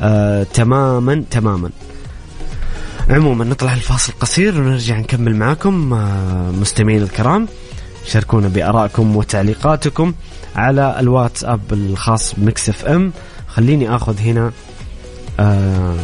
آه 0.00 0.42
تماما 0.42 1.24
تماما. 1.30 1.70
عموما 3.10 3.44
نطلع 3.44 3.74
الفاصل 3.74 4.12
قصير 4.20 4.60
ونرجع 4.60 4.98
نكمل 4.98 5.36
معكم 5.36 5.92
آه 5.94 6.50
مستمعين 6.50 7.02
الكرام. 7.02 7.48
شاركونا 8.06 8.48
بآرائكم 8.48 9.16
وتعليقاتكم 9.16 10.14
على 10.56 10.96
الواتساب 11.00 11.60
الخاص 11.72 12.34
ب 12.36 12.68
Mix 12.68 12.84
FM. 12.84 13.12
خليني 13.48 13.94
آخذ 13.96 14.20
هنا 14.20 14.52
آه 15.40 15.96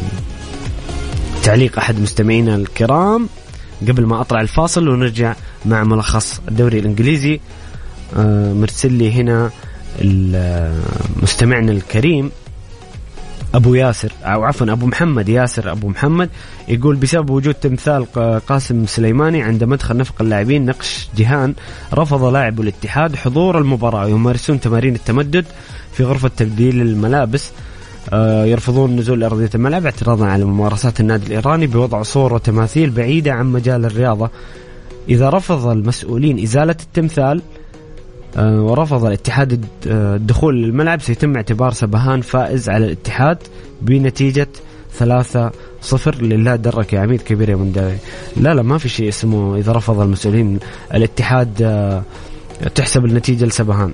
تعليق 1.42 1.78
أحد 1.78 2.00
مستمعينا 2.00 2.54
الكرام. 2.54 3.28
قبل 3.88 4.06
ما 4.06 4.20
أطلع 4.20 4.40
الفاصل 4.40 4.88
ونرجع 4.88 5.34
مع 5.66 5.84
ملخص 5.84 6.40
الدوري 6.48 6.78
الإنجليزي 6.78 7.40
آه 8.16 8.52
مرسل 8.52 8.92
لي 8.92 9.12
هنا 9.12 9.50
مستمعنا 11.22 11.72
الكريم 11.72 12.30
أبو 13.54 13.74
ياسر 13.74 14.12
أو 14.24 14.44
عفوا 14.44 14.72
أبو 14.72 14.86
محمد 14.86 15.28
ياسر 15.28 15.72
أبو 15.72 15.88
محمد 15.88 16.30
يقول 16.68 16.96
بسبب 16.96 17.30
وجود 17.30 17.54
تمثال 17.54 18.12
قاسم 18.46 18.86
سليماني 18.86 19.42
عند 19.42 19.64
مدخل 19.64 19.96
نفق 19.96 20.22
اللاعبين 20.22 20.66
نقش 20.66 21.08
جهان 21.16 21.54
رفض 21.94 22.24
لاعب 22.24 22.60
الاتحاد 22.60 23.16
حضور 23.16 23.58
المباراة 23.58 24.04
ويمارسون 24.04 24.60
تمارين 24.60 24.94
التمدد 24.94 25.44
في 25.92 26.04
غرفة 26.04 26.30
تبديل 26.36 26.80
الملابس. 26.80 27.50
آه، 28.12 28.44
يرفضون 28.44 28.96
نزول 28.96 29.24
أرضية 29.24 29.50
الملعب 29.54 29.84
اعتراضا 29.84 30.26
على 30.26 30.44
ممارسات 30.44 31.00
النادي 31.00 31.26
الإيراني 31.26 31.66
بوضع 31.66 32.02
صور 32.02 32.34
وتماثيل 32.34 32.90
بعيدة 32.90 33.32
عن 33.32 33.52
مجال 33.52 33.84
الرياضة. 33.84 34.30
إذا 35.08 35.30
رفض 35.30 35.66
المسؤولين 35.66 36.42
إزالة 36.42 36.76
التمثال 36.82 37.42
ورفض 38.36 39.04
الاتحاد 39.04 39.64
آه، 39.86 40.16
الدخول 40.16 40.62
للملعب 40.62 41.00
سيتم 41.00 41.36
اعتبار 41.36 41.72
سبهان 41.72 42.20
فائز 42.20 42.68
على 42.68 42.86
الاتحاد 42.86 43.38
بنتيجة 43.82 44.48
ثلاثة 44.92 45.50
صفر 45.82 46.22
لله 46.22 46.56
درك 46.56 46.92
يا 46.92 47.00
عميد 47.00 47.22
كبير 47.22 47.48
يا 47.48 47.56
منداوي 47.56 47.96
لا 48.36 48.54
لا 48.54 48.62
ما 48.62 48.78
في 48.78 48.88
شيء 48.88 49.08
اسمه 49.08 49.56
إذا 49.56 49.72
رفض 49.72 50.00
المسؤولين 50.00 50.58
الاتحاد 50.94 51.62
تحسب 52.74 53.04
النتيجة 53.04 53.44
لسبهان. 53.44 53.92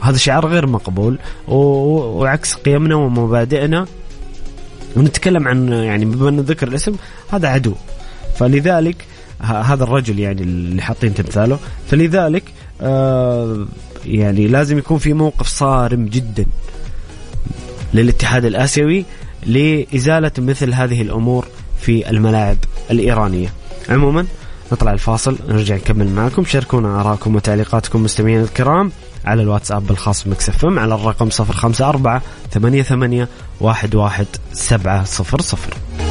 هذا 0.00 0.16
شعار 0.16 0.46
غير 0.46 0.66
مقبول 0.66 1.18
وعكس 1.48 2.54
قيمنا 2.54 2.94
ومبادئنا. 2.94 3.86
ونتكلم 4.96 5.48
عن 5.48 5.68
يعني 5.72 6.04
بما 6.04 6.28
أن 6.28 6.40
ذكر 6.40 6.68
الاسم 6.68 6.96
هذا 7.32 7.48
عدو. 7.48 7.74
فلذلك 8.36 8.96
هذا 9.40 9.84
الرجل 9.84 10.18
يعني 10.18 10.42
اللي 10.42 10.82
حاطين 10.82 11.14
تمثاله. 11.14 11.58
فلذلك 11.86 12.42
آه 12.44 12.61
يعني 14.06 14.46
لازم 14.46 14.78
يكون 14.78 14.98
في 14.98 15.12
موقف 15.12 15.46
صارم 15.46 16.06
جدا 16.06 16.46
للاتحاد 17.94 18.44
الآسيوي 18.44 19.04
لإزالة 19.46 20.32
مثل 20.38 20.74
هذه 20.74 21.02
الأمور 21.02 21.46
في 21.80 22.10
الملاعب 22.10 22.56
الإيرانية. 22.90 23.48
عموما 23.88 24.26
نطلع 24.72 24.92
الفاصل 24.92 25.36
نرجع 25.48 25.74
نكمل 25.74 26.08
معكم 26.08 26.44
شاركونا 26.44 27.00
ارائكم 27.00 27.36
وتعليقاتكم 27.36 28.02
مستمعينا 28.02 28.42
الكرام 28.42 28.92
على 29.24 29.42
الواتساب 29.42 29.90
الخاص 29.90 30.24
بمكس 30.24 30.64
إم 30.64 30.78
على 30.78 30.94
الرقم 30.94 31.28
054 31.40 32.20
88 32.50 33.26
11700 33.62 36.01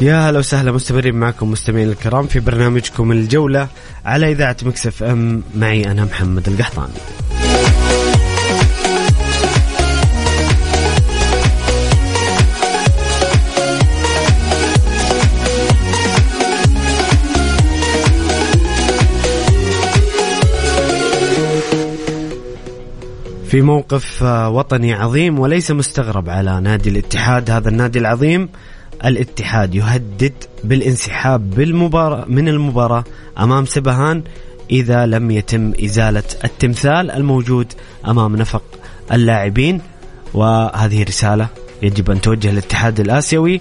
يا 0.00 0.30
هلا 0.30 0.38
وسهلا 0.38 0.72
مستمرين 0.72 1.14
معكم 1.14 1.50
مستمعين 1.50 1.88
الكرام 1.88 2.26
في 2.26 2.40
برنامجكم 2.40 3.12
الجولة 3.12 3.68
على 4.04 4.32
إذاعة 4.32 4.56
مكسف 4.62 5.02
أم. 5.02 5.42
معي 5.56 5.90
أنا 5.90 6.04
محمد 6.04 6.48
القحطاني. 6.48 6.92
في 23.48 23.62
موقف 23.62 24.22
وطني 24.22 24.94
عظيم 24.94 25.38
وليس 25.38 25.70
مستغرب 25.70 26.30
على 26.30 26.60
نادي 26.60 26.90
الاتحاد. 26.90 27.50
هذا 27.50 27.68
النادي 27.68 27.98
العظيم 27.98 28.48
الاتحاد 29.04 29.74
يهدد 29.74 30.32
بالانسحاب 30.64 31.50
بالمباراة 31.50 32.24
من 32.28 32.48
المباراة 32.48 33.04
أمام 33.38 33.64
سبهان 33.64 34.22
إذا 34.70 35.06
لم 35.06 35.30
يتم 35.30 35.72
إزالة 35.84 36.22
التمثال 36.44 37.10
الموجود 37.10 37.72
أمام 38.06 38.36
نفق 38.36 38.62
اللاعبين. 39.12 39.80
وهذه 40.34 41.02
رسالة 41.02 41.48
يجب 41.82 42.10
أن 42.10 42.20
توجه 42.20 42.50
للاتحاد 42.50 43.00
الآسيوي 43.00 43.60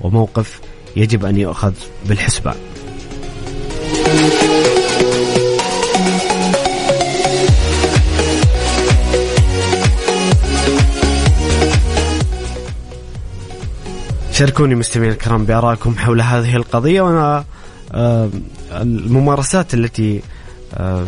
وموقف 0.00 0.60
يجب 0.96 1.24
أن 1.24 1.36
يؤخذ 1.36 1.72
بالحسبان. 2.08 2.56
شاركوني 14.36 14.74
مستمعين 14.74 15.12
الكرام 15.12 15.44
بآرائكم 15.44 15.98
حول 15.98 16.20
هذه 16.20 16.56
القضية 16.56 17.00
وأنا 17.00 17.44
آه، 17.92 18.30
الممارسات 18.72 19.74
التي 19.74 20.22
آه، 20.74 21.06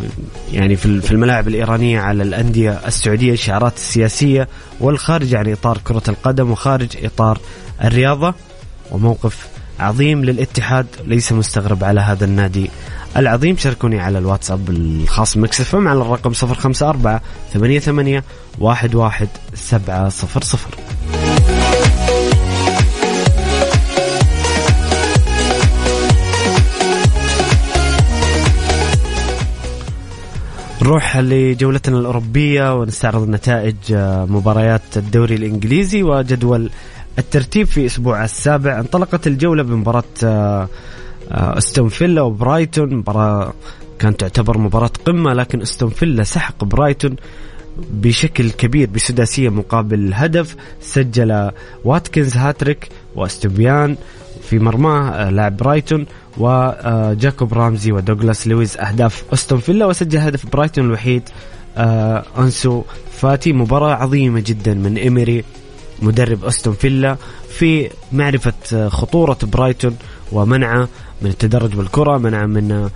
يعني 0.51 0.75
في 0.75 1.11
الملاعب 1.11 1.47
الإيرانية 1.47 1.99
على 1.99 2.23
الأندية 2.23 2.79
السعودية 2.87 3.33
الشعارات 3.33 3.75
السياسية 3.75 4.47
والخارج 4.79 5.35
عن 5.35 5.51
إطار 5.51 5.77
كرة 5.77 6.03
القدم 6.07 6.51
وخارج 6.51 6.87
إطار 7.03 7.39
الرياضة 7.83 8.33
وموقف 8.91 9.47
عظيم 9.79 10.25
للاتحاد 10.25 10.87
ليس 11.05 11.31
مستغرب 11.31 11.83
على 11.83 12.01
هذا 12.01 12.25
النادي 12.25 12.69
العظيم. 13.17 13.57
شاركوني 13.57 13.99
على 13.99 14.17
الواتساب 14.17 14.69
الخاص 14.69 15.37
مكسف 15.37 15.75
على 15.75 16.01
الرقم 16.01 16.31
054 16.43 17.19
88 17.53 18.21
11700 18.61 20.98
نروح 30.89 31.17
لجولتنا 31.17 31.99
الأوروبية 31.99 32.75
ونستعرض 32.79 33.29
نتائج 33.29 33.75
آه، 33.93 34.25
مباريات 34.25 34.97
الدوري 34.97 35.35
الإنجليزي 35.35 36.03
وجدول 36.03 36.69
الترتيب 37.19 37.67
في 37.67 37.85
أسبوع 37.85 38.23
السابع. 38.23 38.79
انطلقت 38.79 39.27
الجولة 39.27 39.63
بمباراة 39.63 40.03
آه، 40.23 40.69
آه، 41.31 41.57
أستون 41.57 41.89
فيلا 41.89 42.21
وبرايتون. 42.21 42.93
مباراة 42.93 43.53
كانت 43.99 44.19
تعتبر 44.19 44.57
مباراة 44.57 44.91
قمة 45.05 45.33
لكن 45.33 45.61
أستون 45.61 45.89
فيلا 45.89 46.23
سحق 46.23 46.63
برايتون 46.63 47.15
بشكل 47.77 48.51
كبير 48.51 48.89
بسداسية 48.89 49.49
مقابل 49.49 50.11
هدف. 50.13 50.55
سجل 50.81 51.51
واتكنز 51.83 52.37
هاتريك 52.37 52.89
وإستوبينان 53.15 53.97
في 54.49 54.59
مرماه 54.59 55.29
لاعب 55.29 55.57
برايتون 55.57 56.05
وجاكوب 56.37 57.53
رامزي 57.53 57.91
ودوغلاس 57.91 58.47
لويز 58.47 58.77
أهداف 58.77 59.23
أستون 59.33 59.59
فيلا 59.59 59.85
وسجل 59.85 60.17
هدف 60.17 60.45
برايتون 60.53 60.85
الوحيد 60.85 61.23
آه، 61.77 62.23
أنسو 62.37 62.83
فاتي. 63.11 63.53
مباراة 63.53 63.95
عظيمة 63.95 64.43
جدا 64.45 64.73
من 64.73 64.97
إيميري 64.97 65.43
مدرب 66.01 66.45
أستون 66.45 66.73
فيلا. 66.73 67.17
في 67.49 67.89
معرفة 68.11 68.89
خطورة 68.89 69.37
برايتون 69.43 69.97
ومنعه 70.31 70.87
من 71.21 71.29
التدرج 71.29 71.75
بالكرة 71.75 72.17
منعه 72.17 72.45
من 72.45 72.89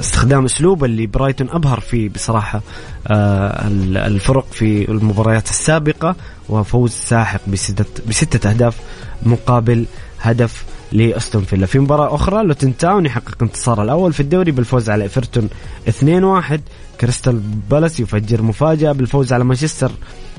استخدام 0.00 0.44
أسلوب 0.44 0.84
اللي 0.84 1.06
برايتون 1.06 1.50
أبهر 1.50 1.80
فيه 1.80 2.08
بصراحة 2.08 2.62
الفرق 3.10 4.46
في 4.50 4.90
المباريات 4.90 5.50
السابقة 5.50 6.16
وفوز 6.48 6.90
ساحق 6.90 7.40
بستة, 7.48 7.84
بستة 8.08 8.50
أهداف 8.50 8.80
مقابل 9.22 9.84
هدف 10.20 10.64
لأستون 10.92 11.42
فيلا. 11.42 11.66
في 11.66 11.78
مباراة 11.78 12.14
أخرى 12.14 12.42
لوتن 12.42 12.76
تاون 12.76 13.06
يحقق 13.06 13.42
انتصار 13.42 13.82
الأول 13.82 14.12
في 14.12 14.20
الدوري 14.20 14.52
بالفوز 14.52 14.90
على 14.90 15.04
إيفرتون 15.04 15.48
2-1 15.88 16.60
كريستال 17.00 17.40
بالاس 17.70 18.00
يفجر 18.00 18.42
مفاجأة 18.42 18.92
بالفوز 18.92 19.32
على 19.32 19.44
مانشستر 19.44 19.90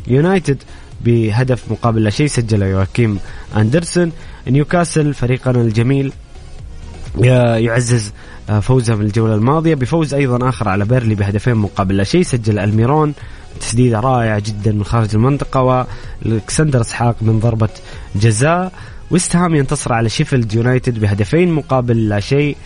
يونايتد. 0.07 0.57
بهدف 1.01 1.71
مقابل 1.71 2.03
لا 2.03 2.09
شيء 2.09 2.27
سجله. 2.27 2.65
يواكيم 2.65 3.19
أندرسون 3.57 4.11
نيوكاسل 4.47 5.13
فريقنا 5.13 5.61
الجميل 5.61 6.13
يعزز 7.17 8.11
فوزه 8.61 8.95
في 8.95 9.01
الجولة 9.01 9.35
الماضية 9.35 9.75
بفوز 9.75 10.13
أيضا 10.13 10.49
آخر 10.49 10.69
على 10.69 10.85
بيرنلي 10.85 11.15
بهدفين 11.15 11.55
مقابل 11.55 11.97
لا 11.97 12.03
شيء 12.03 12.23
سجل 12.23 12.59
ألميرون 12.59 13.13
تسديدة 13.59 13.99
رائعة 13.99 14.39
جدا 14.39 14.71
من 14.71 14.83
خارج 14.83 15.15
المنطقة 15.15 15.85
وألكسندر 16.25 16.81
إسحاق 16.81 17.15
من 17.21 17.39
ضربة 17.39 17.69
جزاء. 18.15 18.71
ويست 19.11 19.35
هام 19.35 19.55
ينتصر 19.55 19.93
على 19.93 20.09
شيفيلد 20.09 20.53
يونايتد 20.53 20.99
بهدفين 20.99 21.51
مقابل 21.51 22.09
لا 22.09 22.19
شيء 22.19 22.57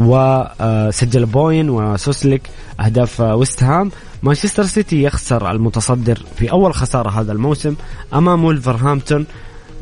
وسجل 0.00 1.26
بوين 1.26 1.70
وسوتشيك 1.70 2.42
أهداف 2.80 3.20
ويست 3.20 3.62
هام. 3.62 3.90
مانشستر 4.22 4.62
سيتي 4.62 5.02
يخسر 5.02 5.50
المتصدر 5.50 6.18
في 6.36 6.50
أول 6.50 6.74
خسارة 6.74 7.10
هذا 7.10 7.32
الموسم 7.32 7.74
أمام 8.14 8.44
ولفرهامبتون. 8.44 9.26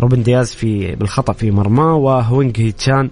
روبن 0.00 0.22
دياز 0.22 0.54
في 0.54 0.94
بالخطأ 0.94 1.32
في 1.32 1.50
مرماه 1.50 1.94
وهوانغ 1.94 2.52
هي 2.56 2.74
تشان 2.74 3.10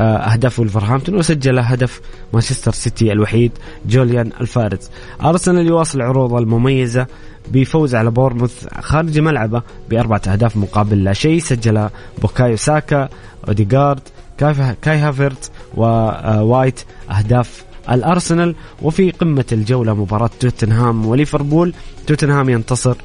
أهداف 0.00 0.58
ولفرهامبتون 0.58 1.14
وسجل 1.14 1.58
هدف 1.58 2.00
مانشستر 2.32 2.72
سيتي 2.72 3.12
الوحيد 3.12 3.52
جوليان 3.86 4.32
الفارز 4.40 4.90
أرسنال 5.24 5.66
يواصل 5.66 6.02
عروضه 6.02 6.38
المميزة 6.38 7.06
بفوز 7.52 7.94
على 7.94 8.10
بورنموث 8.10 8.66
خارج 8.80 9.18
ملعبه 9.18 9.62
بأربعة 9.90 10.22
أهداف 10.28 10.56
مقابل 10.56 11.04
لا 11.04 11.12
شيء. 11.12 11.38
سجل 11.38 11.88
بوكايو 12.22 12.56
ساكا 12.56 13.08
أوديغارد 13.48 14.00
كاي 14.82 14.98
هافرتز 14.98 15.50
ووايت 15.76 16.80
أهداف 17.10 17.64
الأرسنال 17.90 18.54
وفي 18.82 19.10
قمة 19.10 19.44
الجولة 19.52 19.94
مباراة 19.94 20.30
توتنهام 20.40 21.06
وليفربول. 21.06 21.74
توتنهام 22.06 22.48
ينتصر 22.48 22.96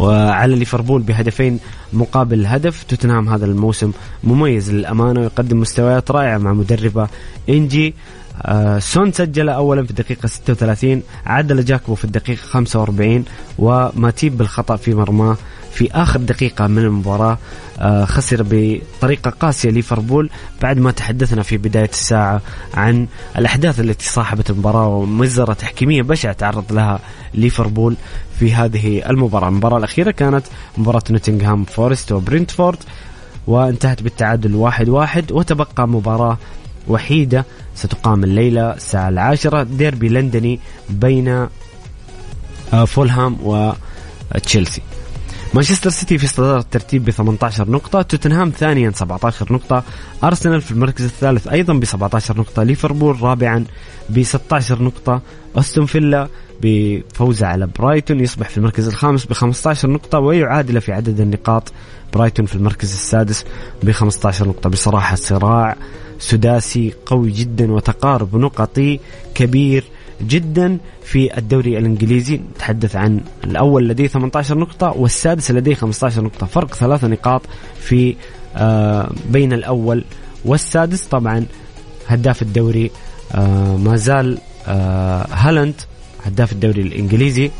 وعلى 0.00 0.56
ليفربول 0.56 1.02
بهدفين 1.02 1.58
مقابل 1.92 2.46
هدف. 2.46 2.82
توتنهام 2.82 3.28
هذا 3.28 3.46
الموسم 3.46 3.92
مميز 4.24 4.70
للأمانة 4.70 5.20
ويقدم 5.20 5.60
مستويات 5.60 6.10
رائعة 6.10 6.38
مع 6.38 6.52
مدربه 6.52 7.08
أنجي. 7.48 7.94
آه 8.42 8.78
سون 8.78 9.12
سجل 9.12 9.48
اولا 9.48 9.84
في 9.84 9.90
الدقيقة 9.90 10.26
36 10.26 11.02
عدل 11.26 11.64
جاكبو 11.64 11.94
في 11.94 12.04
الدقيقة 12.04 12.40
45 12.40 13.24
وماتيب 13.58 14.38
بالخطأ 14.38 14.76
في 14.76 14.94
مرماه. 14.94 15.36
في 15.72 15.92
آخر 15.92 16.20
دقيقة 16.20 16.66
من 16.66 16.78
المباراة 16.78 17.38
آه 17.78 18.04
خسر 18.04 18.46
بطريقة 18.50 19.30
قاسية 19.30 19.70
ليفربول 19.70 20.30
بعد 20.62 20.78
ما 20.78 20.90
تحدثنا 20.90 21.42
في 21.42 21.56
بداية 21.56 21.88
الساعة 21.88 22.40
عن 22.74 23.06
الأحداث 23.38 23.80
التي 23.80 24.08
صاحبت 24.08 24.50
المباراة 24.50 24.88
ومزرة 24.88 25.52
تحكيمية 25.52 26.02
بشعة 26.02 26.32
تعرض 26.32 26.72
لها 26.72 26.98
ليفربول 27.34 27.96
في 28.38 28.54
هذه 28.54 29.10
المباراة، 29.10 29.48
المباراة 29.48 29.78
الأخيرة 29.78 30.10
كانت 30.10 30.46
مباراة 30.78 31.02
نوتنغهام 31.10 31.64
فورست 31.64 32.12
وبرنتفورد 32.12 32.78
وانتهت 33.46 34.02
بالتعادل 34.02 34.54
واحد 34.54 34.88
واحد 34.88 35.32
وتبقى 35.32 35.88
مباراة 35.88 36.38
وحيدة. 36.88 37.44
ستقام 37.74 38.24
الليلة 38.24 38.72
الساعة 38.74 39.08
العاشرة 39.08 39.62
ديربي 39.62 40.08
لندني 40.08 40.60
بين 40.90 41.28
آه، 42.72 42.84
فولهام 42.84 43.36
وتشيلسي 43.42 44.82
مانشستر 45.54 45.90
سيتي 45.90 46.18
في 46.18 46.26
صدارة 46.26 46.60
الترتيب 46.60 47.04
ب 47.04 47.10
18 47.10 47.70
نقطة، 47.70 48.02
توتنهام 48.02 48.50
ثانيا 48.50 48.90
17 48.90 49.52
نقطة، 49.52 49.84
أرسنال 50.24 50.60
في 50.60 50.70
المركز 50.70 51.04
الثالث 51.04 51.48
أيضا 51.48 51.74
ب 51.74 51.84
17 51.84 52.38
نقطة، 52.38 52.62
ليفربول 52.62 53.22
رابعا 53.22 53.64
ب 54.08 54.22
16 54.22 54.82
نقطة، 54.82 55.22
أستون 55.56 55.86
فيلا 55.86 56.28
بفوزه 56.62 57.46
على 57.46 57.66
برايتون 57.78 58.20
يصبح 58.20 58.48
في 58.48 58.58
المركز 58.58 58.88
الخامس 58.88 59.26
ب 59.26 59.32
15 59.32 59.90
نقطة 59.90 60.18
ويعادل 60.18 60.80
في 60.80 60.92
عدد 60.92 61.20
النقاط 61.20 61.72
برايتون 62.14 62.46
في 62.46 62.54
المركز 62.54 62.92
السادس 62.92 63.44
ب 63.82 63.90
15 63.90 64.48
نقطة، 64.48 64.70
بصراحة 64.70 65.16
صراع 65.16 65.76
سداسي 66.18 66.94
قوي 67.06 67.30
جدا 67.30 67.72
وتقارب 67.72 68.36
نقطي 68.36 69.00
كبير 69.34 69.84
جدا 70.22 70.78
في 71.02 71.38
الدوري 71.38 71.78
الإنجليزي. 71.78 72.40
نتحدث 72.54 72.96
عن 72.96 73.20
الأول 73.44 73.88
لديه 73.88 74.06
18 74.06 74.58
نقطة 74.58 74.92
والسادس 74.96 75.50
لديه 75.50 75.74
15 75.74 76.22
نقطة. 76.22 76.46
فرق 76.46 76.74
ثلاث 76.74 77.04
نقاط 77.04 77.42
في 77.80 78.16
آه 78.56 79.12
بين 79.30 79.52
الأول 79.52 80.04
والسادس. 80.44 81.02
طبعا 81.02 81.46
هداف 82.06 82.42
الدوري 82.42 82.90
آه 83.32 83.76
ما 83.76 83.96
زال 83.96 84.38
آه 84.66 85.26
هالاند 85.30 85.74
هداف 86.24 86.52
الدوري 86.52 86.82
الإنجليزي 86.82 87.50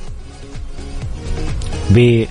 ب 1.90 2.24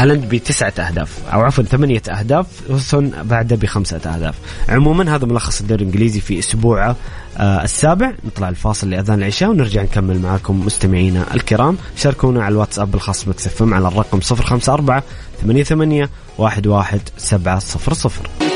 هالاند 0.00 0.28
بتسعة 0.28 0.72
أهداف 0.78 1.18
أو 1.32 1.40
عفوا 1.40 1.64
ثمانية 1.64 2.02
أهداف 2.10 2.46
وسون 2.70 3.12
بعده 3.22 3.56
بخمسة 3.56 3.96
أهداف. 3.96 4.34
عموما 4.68 5.16
هذا 5.16 5.26
ملخص 5.26 5.60
الدوري 5.60 5.82
الإنجليزي 5.82 6.20
في 6.20 6.38
أسبوعه 6.38 6.96
آه 7.38 7.64
السابع. 7.64 8.12
نطلع 8.24 8.48
الفاصل 8.48 8.90
لأذان 8.90 9.18
العشاء 9.18 9.50
ونرجع 9.50 9.82
نكمل 9.82 10.18
معكم 10.18 10.66
مستمعينا 10.66 11.34
الكرام. 11.34 11.76
شاركونا 11.96 12.44
على 12.44 12.52
الواتساب 12.52 12.94
الخاص 12.94 13.24
بكسفم 13.24 13.74
على 13.74 13.88
الرقم 13.88 14.20
054 14.30 15.02
88 15.42 16.08
11 16.40 18.49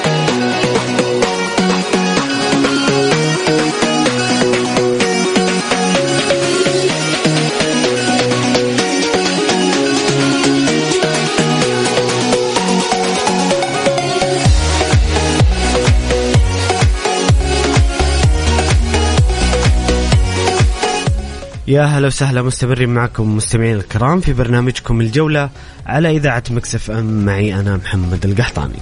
يا 21.67 21.83
هلا 21.83 22.07
وسهلا 22.07 22.43
مستمرين 22.43 22.89
معكم 22.89 23.37
مستمعين 23.37 23.77
الكرام 23.77 24.21
في 24.21 24.33
برنامجكم 24.33 25.01
الجولة 25.01 25.51
على 25.87 26.17
إذاعة 26.17 26.43
مكسف 26.51 26.91
أم. 26.91 27.25
معي 27.25 27.55
أنا 27.55 27.77
محمد 27.77 28.25
القحطاني. 28.25 28.79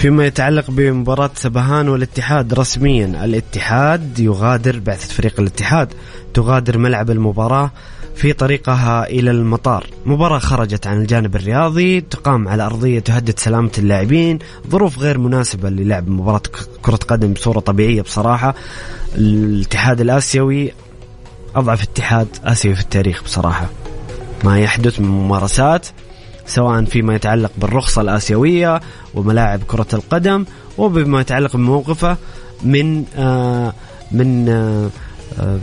فيما 0.00 0.26
يتعلق 0.26 0.70
بمباراة 0.70 1.30
سبهان 1.34 1.88
والاتحاد 1.88 2.54
رسميا 2.54 3.24
الاتحاد 3.24 4.18
يغادر 4.18 4.78
بعثة 4.78 5.14
فريق 5.14 5.40
الاتحاد. 5.40 5.88
تغادر 6.34 6.78
ملعب 6.78 7.10
المباراة 7.10 7.70
في 8.16 8.32
طريقها 8.32 9.06
إلى 9.06 9.30
المطار. 9.30 9.86
مباراة 10.06 10.38
خرجت 10.38 10.86
عن 10.86 11.00
الجانب 11.00 11.36
الرياضي 11.36 12.00
تقام 12.00 12.48
على 12.48 12.66
أرضية 12.66 12.98
تهدد 12.98 13.38
سلامة 13.38 13.70
اللاعبين. 13.78 14.38
ظروف 14.68 14.98
غير 14.98 15.18
مناسبة 15.18 15.70
للعب 15.70 16.08
مباراة 16.08 16.42
كرة 16.82 16.96
قدم 17.08 17.32
بصورة 17.32 17.60
طبيعية 17.60 18.02
بصراحة. 18.02 18.54
الاتحاد 19.14 20.00
الآسيوي 20.00 20.72
أضعف 21.56 21.82
اتحاد 21.82 22.28
آسيوي 22.44 22.74
في 22.74 22.80
التاريخ 22.80 23.22
بصراحة. 23.24 23.66
ما 24.44 24.60
يحدث 24.60 25.00
من 25.00 25.08
ممارسات. 25.08 25.86
سواء 26.50 26.84
فيما 26.84 27.14
يتعلق 27.14 27.52
بالرخصة 27.58 28.02
الآسيوية 28.02 28.80
وملاعب 29.14 29.60
كرة 29.66 29.86
القدم 29.92 30.44
وبما 30.78 31.20
يتعلق 31.20 31.56
بموقفه 31.56 32.16
من 32.62 33.04
آه 33.16 33.72
من 34.12 34.48
آه 34.48 34.90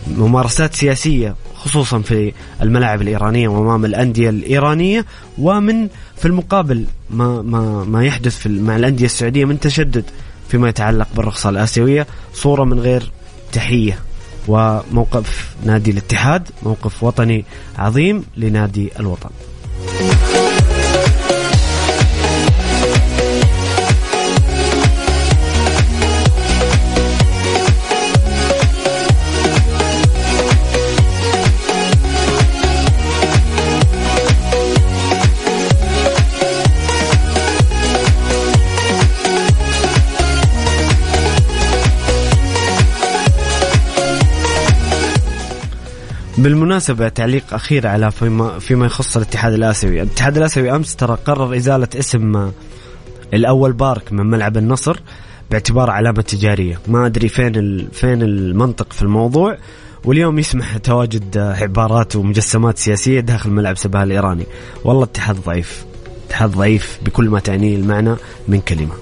ممارسات 0.07 0.75
سياسية 0.75 1.35
خصوصا 1.55 1.99
في 1.99 2.33
الملاعب 2.61 3.01
الإيرانية 3.01 3.47
وأمام 3.47 3.85
الأندية 3.85 4.29
الإيرانية 4.29 5.05
ومن 5.37 5.87
في 6.17 6.25
المقابل 6.25 6.85
ما 7.09 7.41
ما 7.41 7.83
ما 7.83 8.05
يحدث 8.05 8.37
في 8.37 8.49
مع 8.49 8.75
الأندية 8.75 9.05
السعودية 9.05 9.45
من 9.45 9.59
تشدد 9.59 10.05
فيما 10.49 10.69
يتعلق 10.69 11.07
بالرخصة 11.15 11.49
الآسيوية 11.49 12.07
صورة 12.33 12.63
من 12.63 12.79
غير 12.79 13.11
تحية 13.51 13.99
وموقف 14.47 15.55
نادي 15.65 15.91
الاتحاد 15.91 16.49
موقف 16.63 17.03
وطني 17.03 17.45
عظيم 17.77 18.23
لنادي 18.37 18.91
الوطن. 18.99 19.29
بالمناسبة 46.37 47.09
تعليق 47.09 47.53
أخير 47.53 47.87
على 47.87 48.11
فيما, 48.11 48.59
فيما 48.59 48.85
يخص 48.85 49.17
الاتحاد 49.17 49.53
الآسيوي. 49.53 50.01
الاتحاد 50.01 50.37
الآسيوي 50.37 50.75
أمس 50.75 50.95
ترى 50.95 51.17
قرر 51.25 51.55
إزالة 51.55 51.87
اسم 51.95 52.51
الأول 53.33 53.73
بارك 53.73 54.13
من 54.13 54.25
ملعب 54.25 54.57
النصر 54.57 54.99
باعتباره 55.51 55.91
علامة 55.91 56.21
تجارية. 56.21 56.79
ما 56.87 57.05
أدري 57.05 57.27
فين 57.27 57.87
فين 57.91 58.21
المنطق 58.21 58.93
في 58.93 59.01
الموضوع 59.01 59.57
واليوم 60.05 60.39
يسمح 60.39 60.77
تواجد 60.77 61.37
عبارات 61.37 62.15
ومجسمات 62.15 62.77
سياسية 62.77 63.19
داخل 63.19 63.49
ملعب 63.49 63.77
سباها 63.77 64.03
الإيراني. 64.03 64.45
والله 64.83 65.03
اتحاد 65.03 65.35
ضعيف 65.35 65.85
اتحاد 66.27 66.51
ضعيف 66.51 66.99
بكل 67.05 67.29
ما 67.29 67.39
تعنيه 67.39 67.75
المعنى 67.75 68.15
من 68.47 68.61
كلمة. 68.61 68.93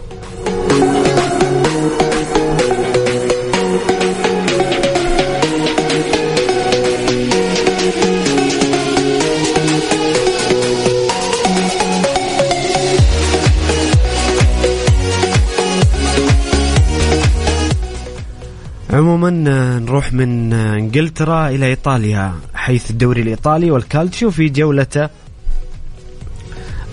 نروح 19.96 20.14
من 20.14 20.54
انجلترا 20.54 21.50
إلى 21.50 21.66
إيطاليا 21.66 22.34
حيث 22.54 22.92
الدوري 22.92 23.22
الإيطالي 23.22 23.72
والكالتشيو 23.72 24.32
في 24.32 24.50
جولته 24.50 25.10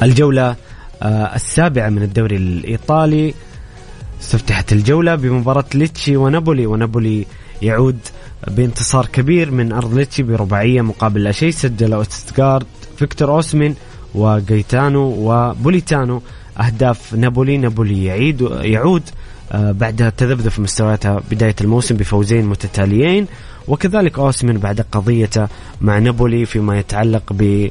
الجولة 0.02 0.56
آه، 1.02 1.34
السابعة 1.34 1.88
من 1.88 2.02
الدوري 2.02 2.36
الإيطالي. 2.36 3.34
استفتحت 4.20 4.72
الجولة 4.72 5.14
بمباراة 5.14 5.64
ليتشي 5.74 6.16
ونابولي 6.16 6.66
ونابولي 6.66 7.26
يعود 7.62 7.98
بانتصار 8.48 9.06
كبير 9.06 9.50
من 9.50 9.72
أرض 9.72 9.94
ليتشي 9.94 10.22
برباعية 10.22 10.80
مقابل 10.80 11.24
لا 11.24 11.32
شيء 11.32 11.50
سجل 11.50 11.92
اوستغارد 11.92 12.66
فيكتور 12.96 13.30
أوسمين 13.30 13.74
وجايتانو 14.14 15.14
وبوليتانو. 15.18 16.22
أهداف 16.60 17.14
نابولي 17.14 17.56
نابولي 17.56 18.04
يعيد 18.04 18.40
يعود 18.50 19.02
آه، 19.52 19.72
بعد 19.72 20.12
تذبذب 20.16 20.52
مستوياتها 20.58 21.22
بداية 21.30 21.54
الموسم 21.60 21.96
بفوزين 21.96 22.46
متتاليين 22.46 23.26
وكذلك 23.68 24.18
أوسمن 24.18 24.58
بعد 24.58 24.80
قضيته 24.80 25.48
مع 25.80 25.98
نابولي 25.98 26.46
فيما 26.46 26.78
يتعلق 26.78 27.32
ب 27.32 27.68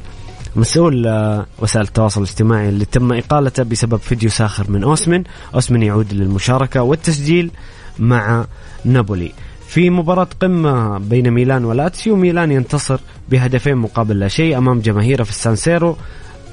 مسؤول 0.56 1.06
آه، 1.06 1.46
وسائل 1.58 1.86
التواصل 1.86 2.22
الاجتماعي 2.22 2.68
اللي 2.68 2.84
تم 2.84 3.12
إقالته 3.12 3.62
بسبب 3.62 3.96
فيديو 3.96 4.30
ساخر 4.30 4.70
من 4.70 4.84
أوسمن. 4.84 5.24
أوسمن 5.54 5.82
يعود 5.82 6.12
للمشاركة 6.12 6.82
والتسجيل 6.82 7.50
مع 7.98 8.44
نابولي. 8.84 9.32
في 9.66 9.90
مباراة 9.90 10.28
قمة 10.40 10.98
بين 10.98 11.30
ميلان 11.30 11.64
ولاتسيو 11.64 12.16
ميلان 12.16 12.52
ينتصر 12.52 13.00
بهدفين 13.30 13.76
مقابل 13.76 14.18
لا 14.20 14.28
شيء 14.28 14.58
أمام 14.58 14.80
جماهيره 14.80 15.22
في 15.22 15.30
السانسيرو 15.30 15.96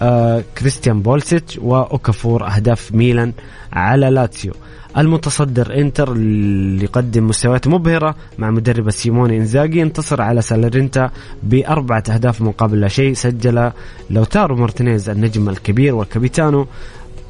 آه 0.02 0.44
كريستيان 0.58 1.02
بوليسيتش 1.02 1.58
وأوكافور 1.58 2.48
أهداف 2.48 2.92
ميلان 2.94 3.34
على 3.74 4.10
لاتسيو. 4.10 4.54
المتصدر 4.98 5.76
انتر 5.82 6.12
اللي 6.12 6.84
يقدم 6.84 7.28
مستويات 7.28 7.68
مبهرة 7.68 8.16
مع 8.38 8.52
مدرب 8.52 8.90
سيموني 8.90 9.38
إنزاغي 9.38 9.82
انتصر 9.82 10.22
على 10.22 10.42
ساليرنيتانا 10.42 11.12
بأربعة 11.44 12.04
أهداف 12.10 12.42
مقابل 12.42 12.82
لا 12.82 12.88
شيء. 12.88 13.14
سجل 13.14 13.72
لوتارو 14.10 14.56
مارتينيز 14.56 15.10
النجم 15.10 15.50
الكبير 15.50 15.96
والكابيتانو 15.96 16.68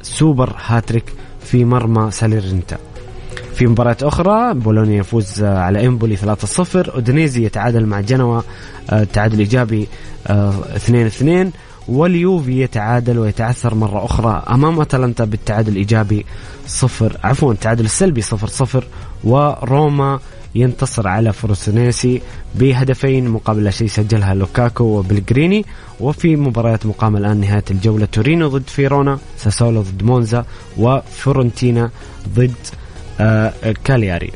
سوبر 0.02 0.54
هاتريك 0.66 1.04
في 1.40 1.64
مرمى 1.64 2.10
ساليرنيتانا. 2.10 2.78
في 3.54 3.66
مباراة 3.66 3.96
أخرى 4.02 4.54
بولونيا 4.54 4.98
يفوز 4.98 5.42
على 5.42 5.86
إمبولي 5.86 6.16
3-0 6.16 6.20
أودينيزي 6.74 7.44
يتعادل 7.44 7.86
مع 7.86 8.00
جنوا 8.00 8.42
آه، 8.90 9.04
تعادل 9.04 9.38
إيجابي 9.38 9.88
2-2 10.26 10.28
آه، 10.28 11.50
واليوفي 11.90 12.60
يتعادل 12.60 13.18
ويتعثر 13.18 13.74
مرة 13.74 14.04
أخرى 14.04 14.42
أمام 14.50 14.80
أتلانتا 14.80 15.24
بالتعادل 15.24 15.72
الإيجابي 15.72 16.26
صفر 16.66 17.16
عفوا 17.24 17.52
التعادل 17.52 17.84
السلبي 17.84 18.20
صفر 18.20 18.46
صفر 18.46 18.84
وروما 19.24 20.20
ينتصر 20.54 21.08
على 21.08 21.32
فروسينوني 21.32 22.22
بهدفين 22.54 23.28
مقابل 23.28 23.72
شيء 23.72 23.88
سجلها 23.88 24.34
لوكاكو 24.34 24.84
وبيليغريني. 24.84 25.64
وفي 26.00 26.36
مباريات 26.36 26.86
مقامة 26.86 27.18
الآن 27.18 27.40
نهاية 27.40 27.64
الجولة 27.70 28.06
تورينو 28.06 28.48
ضد 28.48 28.68
فيرونا 28.68 29.18
ساسولو 29.36 29.82
ضد 29.82 30.02
مونزا 30.02 30.44
وفيورنتينا 30.76 31.90
ضد 32.34 32.52
آه 33.20 33.52
كالياري. 33.84 34.30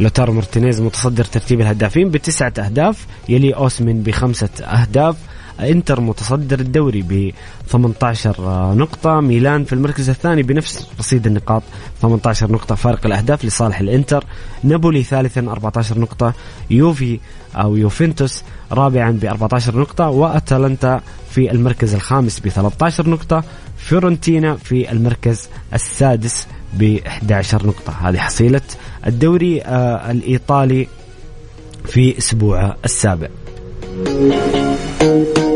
لوتارو 0.00 0.32
مارتينيز 0.32 0.80
متصدر 0.80 1.24
ترتيب 1.24 1.60
الهدافين 1.60 2.10
بتسعة 2.10 2.52
أهداف 2.58 3.06
يليه 3.28 3.54
أوسمن 3.54 4.02
بخمسة 4.02 4.48
أهداف. 4.60 5.16
انتر 5.60 6.00
متصدر 6.00 6.60
الدوري 6.60 7.02
ب 7.02 7.32
18 7.68 8.74
نقطة 8.74 9.20
ميلان 9.20 9.64
في 9.64 9.72
المركز 9.72 10.10
الثاني 10.10 10.42
بنفس 10.42 10.88
رصيد 10.98 11.26
النقاط 11.26 11.62
18 12.02 12.52
نقطة 12.52 12.74
فارق 12.74 13.06
الأهداف 13.06 13.44
لصالح 13.44 13.80
الإنتر 13.80 14.24
نابولي 14.62 15.02
ثالثا 15.02 15.40
14 15.40 15.98
نقطة 15.98 16.34
يوفي 16.70 17.20
أو 17.54 17.76
يوفنتوس 17.76 18.42
رابعا 18.72 19.10
ب 19.10 19.24
14 19.24 19.80
نقطة 19.80 20.08
وأتلانتا 20.08 21.00
في 21.30 21.50
المركز 21.50 21.94
الخامس 21.94 22.40
ب 22.40 22.48
13 22.48 23.08
نقطة 23.08 23.44
فيورنتينا 23.76 24.56
في 24.56 24.92
المركز 24.92 25.48
السادس 25.74 26.46
ب 26.74 26.98
11 27.06 27.66
نقطة. 27.66 27.92
هذه 28.08 28.18
حصيلة 28.18 28.60
الدوري 29.06 29.62
آه 29.62 30.10
الإيطالي 30.10 30.88
في 31.84 32.18
أسبوع 32.18 32.76
السابع. 32.84 33.28
Thank 34.04 35.38
you. 35.38 35.55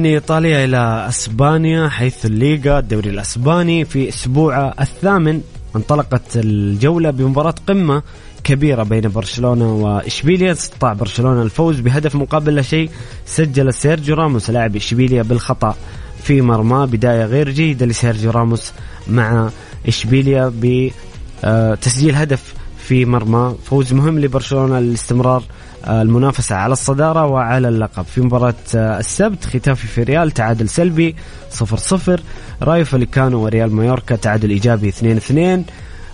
ومن 0.00 0.08
إيطاليا 0.08 0.64
إلى 0.64 1.06
أسبانيا 1.08 1.88
حيث 1.88 2.26
الليغا 2.26 2.78
الدوري 2.78 3.10
الأسباني 3.10 3.84
في 3.84 4.08
اسبوعه 4.08 4.74
الثامن 4.80 5.40
انطلقت 5.76 6.36
الجولة 6.36 7.10
بمباراة 7.10 7.54
قمة 7.66 8.02
كبيرة 8.44 8.82
بين 8.82 9.08
برشلونة 9.08 9.74
وإشبيليا. 9.74 10.52
استطاع 10.52 10.92
برشلونة 10.92 11.42
الفوز 11.42 11.80
بهدف 11.80 12.14
مقابل 12.16 12.54
لا 12.54 12.62
شيء. 12.62 12.90
سجل 13.26 13.74
سيرجيو 13.74 14.14
راموس 14.14 14.50
لاعب 14.50 14.76
إشبيليا 14.76 15.22
بالخطأ 15.22 15.76
في 16.22 16.40
مرمى. 16.40 16.86
بداية 16.86 17.24
غير 17.24 17.50
جيدة 17.50 17.86
لسيرجيو 17.86 18.30
راموس 18.30 18.72
مع 19.08 19.50
إشبيليا 19.88 20.52
بتسجيل 20.60 22.14
هدف 22.14 22.54
في 22.78 23.04
مرمى. 23.04 23.54
فوز 23.64 23.92
مهم 23.92 24.18
لبرشلونة 24.18 24.78
للاستمرار 24.78 25.42
المنافسة 25.88 26.56
على 26.56 26.72
الصدارة 26.72 27.26
وعلى 27.26 27.68
اللقب. 27.68 28.04
في 28.04 28.20
مباراة 28.20 28.54
السبت 28.74 29.44
خيتافي 29.44 29.86
فياريال 29.86 30.30
تعادل 30.30 30.68
سلبي 30.68 31.16
0-0 31.50 32.20
رايو 32.62 32.84
فاليكانو 32.84 33.44
وريال 33.44 33.72
مايوركا 33.72 34.16
تعادل 34.16 34.50
إيجابي 34.50 34.92
2-2 34.92 35.70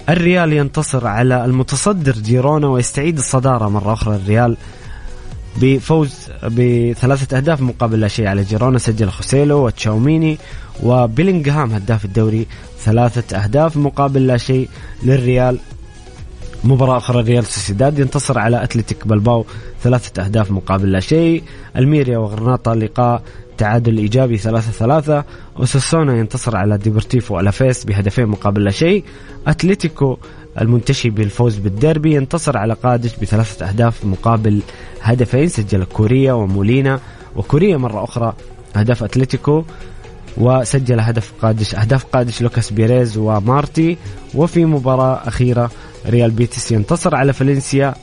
الريال 0.09 0.53
ينتصر 0.53 1.07
على 1.07 1.45
المتصدر 1.45 2.13
جيرونا 2.13 2.69
ويستعيد 2.69 3.19
الصدارة 3.19 3.69
مرة 3.69 3.93
أخرى. 3.93 4.17
الريال 4.17 4.57
بفوز 5.57 6.15
بثلاثة 6.45 7.37
أهداف 7.37 7.61
مقابل 7.61 8.01
لا 8.01 8.09
شيء 8.09 8.27
على 8.27 8.43
جيرونا 8.43 8.79
سجل 8.79 9.11
خوسيلو 9.11 9.67
وتشاوميني 9.67 10.39
وبيلينغهام 10.83 11.73
هداف 11.73 12.05
الدوري 12.05 12.47
ثلاثة 12.81 13.37
أهداف 13.37 13.77
مقابل 13.77 14.27
لا 14.27 14.37
شيء 14.37 14.69
للريال. 15.03 15.59
مباراة 16.65 16.97
أخرى 16.97 17.23
ريال 17.23 17.45
سوسيداد 17.45 17.99
ينتصر 17.99 18.39
على 18.39 18.65
أتلتيك 18.65 19.07
بلباو 19.07 19.47
ثلاثة 19.83 20.25
أهداف 20.25 20.51
مقابل 20.51 20.93
لا 20.93 21.01
شيء. 21.01 21.43
ألميريا 21.77 22.19
وغرناطة 22.19 22.75
لقاء 22.75 23.23
تعادل 23.59 23.99
إيجابي 23.99 24.39
ثلاثة 24.39 24.71
ثلاثة. 24.71 25.25
أوساسونا 25.59 26.17
ينتصر 26.17 26.57
على 26.57 26.79
ديبورتيفو 26.79 27.41
ألافيس 27.41 27.85
بهدفين 27.85 28.27
مقابل 28.27 28.65
لا 28.65 28.71
شيء. 28.71 29.05
أتلتيكو 29.47 30.17
المنتشي 30.61 31.11
بالفوز 31.11 31.59
بالديربي 31.59 32.15
ينتصر 32.15 32.57
على 32.57 32.75
قادش 32.75 33.17
بثلاثة 33.17 33.69
أهداف 33.69 34.05
مقابل 34.05 34.63
هدفين. 35.03 35.49
سجل 35.49 35.85
كوريا 35.85 36.33
ومولينا. 36.33 37.01
وكوريا 37.37 37.77
مرة 37.77 38.05
أخرى 38.05 38.33
أهداف 38.77 39.05
أتلتيكو. 39.05 39.65
وسجل 40.39 41.01
هدف 41.01 41.33
قادش 41.43 41.75
أهداف 41.75 42.05
قادش 42.05 42.43
لوكاس 42.43 42.71
بيريز 42.71 43.19
ومارتي. 43.19 43.97
وفي 44.35 44.65
مباراة 44.65 45.21
أخيرة 45.29 45.71
ريال 46.09 46.31
بيتيس 46.31 46.73
ينتصر 46.73 47.15
على 47.15 47.33
فالنسيا 47.33 47.95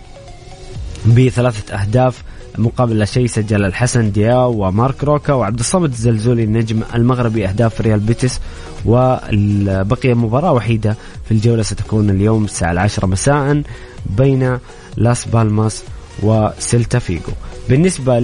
بثلاثة 1.06 1.76
أهداف 1.76 2.24
مقابل 2.58 2.98
لا 3.00 3.06
شيء 3.06 3.28
سجل 3.28 3.66
الحسن 3.66 4.12
دياو 4.12 4.52
ومارك 4.52 5.04
روكا 5.04 5.34
وعبد 5.34 5.60
الصمد 5.60 5.92
الزلزولي 5.92 6.44
النجم 6.44 6.82
المغربي. 6.96 7.48
أهداف 7.48 7.82
ريال 7.82 8.00
بيتيس 8.00 8.40
وبقي 8.86 10.14
مباراة 10.14 10.52
وحيدة 10.54 10.96
في 11.26 11.32
الجولة 11.32 11.64
ستكون 11.64 12.10
اليوم 12.10 12.44
الساعة 12.46 12.72
العاشرة 12.72 13.06
مساء 13.06 13.62
بين 14.06 14.58
لاس 14.98 15.26
بالماس 15.26 15.84
وسيلتا 16.24 17.00
فيجو 17.00 17.34
بالنسبة 17.70 18.20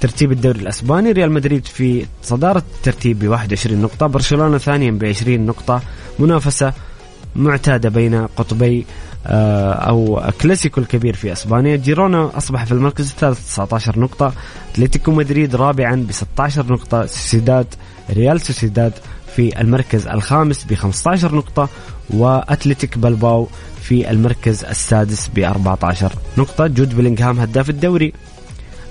ترتيب 0.00 0.32
الدوري 0.32 0.60
الأسباني. 0.60 1.12
ريال 1.12 1.32
مدريد 1.32 1.66
في 1.66 2.06
صدارة 2.22 2.62
الترتيب 2.76 3.18
ب 3.18 3.28
21 3.28 3.80
نقطة 3.82 4.06
برشلونة 4.06 4.58
ثانيا 4.58 4.90
ب 4.90 5.04
20 5.04 5.46
نقطة 5.46 5.82
منافسة 6.18 6.72
معتادة 7.36 7.88
بين 7.88 8.26
قطبي 8.26 8.86
آه، 9.26 9.72
أو 9.72 10.22
كلاسيكو 10.40 10.80
الكبير 10.80 11.14
في 11.14 11.32
أسبانيا. 11.32 11.76
جيرونا 11.76 12.30
أصبح 12.36 12.64
في 12.64 12.72
المركز 12.72 13.10
الثالث 13.10 13.46
19 13.46 13.98
نقطة 13.98 14.32
أتلتيكو 14.72 15.12
مدريد 15.12 15.56
رابعا 15.56 16.06
ب 16.08 16.12
16 16.12 16.72
نقطة 16.72 17.06
سوسيداد 17.06 17.66
ريال 18.10 18.40
سوسيداد 18.40 18.92
في 19.36 19.60
المركز 19.60 20.06
الخامس 20.06 20.64
ب 20.64 20.74
15 20.74 21.34
نقطة 21.34 21.68
وأتلتيك 22.10 22.98
بلباو 22.98 23.48
في 23.82 24.10
المركز 24.10 24.64
السادس 24.64 25.28
ب 25.34 25.38
14 25.38 26.12
نقطة. 26.38 26.66
جود 26.66 26.96
بلينغهام 26.96 27.40
هداف 27.40 27.70
الدوري 27.70 28.12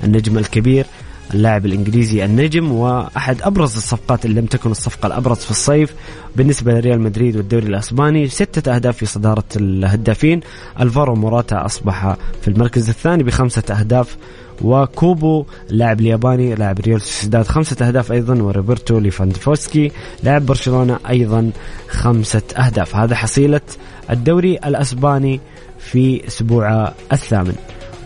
النجم 0.03 0.38
الكبير 0.38 0.86
اللاعب 1.34 1.65
الإنجليزي 1.65 2.25
النجم 2.25 2.71
وأحد 2.71 3.41
أبرز 3.41 3.75
الصفقات 3.75 4.25
اللي 4.25 4.41
لم 4.41 4.47
تكن 4.47 4.71
الصفقة 4.71 5.07
الأبرز 5.07 5.38
في 5.38 5.51
الصيف 5.51 5.93
بالنسبة 6.36 6.73
لريال 6.73 7.01
مدريد 7.01 7.36
والدوري 7.38 7.65
الأسباني. 7.65 8.27
ستة 8.27 8.75
أهداف 8.75 8.97
في 8.97 9.05
صدارة 9.05 9.43
الهدافين. 9.55 10.41
ألفارو 10.80 11.15
موراتا 11.15 11.65
أصبح 11.65 12.15
في 12.41 12.47
المركز 12.47 12.89
الثاني 12.89 13.23
بخمسة 13.23 13.63
أهداف. 13.71 14.17
وكوبو 14.61 15.45
اللاعب 15.71 15.99
الياباني 15.99 16.55
لاعب 16.55 16.80
ريال 16.80 17.01
سوسيداد 17.01 17.47
خمسة 17.47 17.88
أهداف 17.88 18.11
أيضا. 18.11 18.41
وروبرتو 18.41 18.99
ليفاندوفسكي 18.99 19.91
لاعب 20.23 20.45
برشلونة 20.45 20.99
أيضا 21.09 21.51
خمسة 21.89 22.41
أهداف. 22.57 22.95
هذا 22.95 23.15
حصيلة 23.15 23.61
الدوري 24.09 24.57
الأسباني 24.65 25.39
في 25.80 26.27
أسبوع 26.27 26.93
الثامن. 27.13 27.55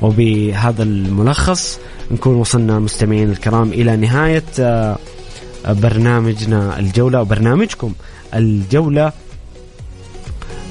وبهذا 0.01 0.83
الملخص 0.83 1.79
نكون 2.13 2.35
وصلنا 2.35 2.79
مستمعين 2.79 3.31
الكرام 3.31 3.73
إلى 3.73 3.95
نهاية 3.95 4.43
آه، 4.59 4.97
برنامجنا 5.67 6.79
الجولة 6.79 7.21
وبرنامجكم 7.21 7.93
الجولة 8.33 9.11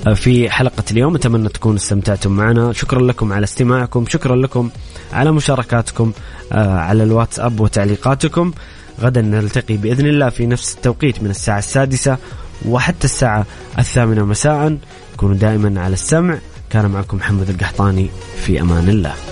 آه، 0.07 0.14
في 0.14 0.51
حلقة 0.51 0.84
اليوم. 0.90 1.14
أتمنى 1.14 1.49
تكونوا 1.49 1.76
استمتعتم 1.76 2.32
معنا. 2.32 2.72
شكرا 2.72 3.03
لكم 3.03 3.32
على 3.32 3.45
استماعكم. 3.45 4.07
شكرا 4.07 4.36
لكم 4.36 4.70
على 5.12 5.32
مشاركاتكم 5.32 6.12
آه، 6.53 6.78
على 6.78 7.03
الواتساب 7.03 7.61
وتعليقاتكم. 7.61 8.53
غدا 9.01 9.20
نلتقي 9.20 9.76
بإذن 9.76 10.07
الله 10.07 10.28
في 10.28 10.47
نفس 10.47 10.74
التوقيت 10.74 11.22
من 11.22 11.30
الساعة 11.30 11.59
السادسة 11.59 12.16
وحتى 12.68 13.05
الساعة 13.05 13.47
الثامنة 13.78 14.24
مساء. 14.24 14.78
كونوا 15.16 15.34
دائما 15.34 15.80
على 15.80 15.93
السمع. 15.93 16.38
كان 16.70 16.90
معكم 16.90 17.16
محمد 17.16 17.51
القحطاني. 17.51 18.11
في 18.36 18.61
أمان 18.61 18.88
الله. 18.88 19.32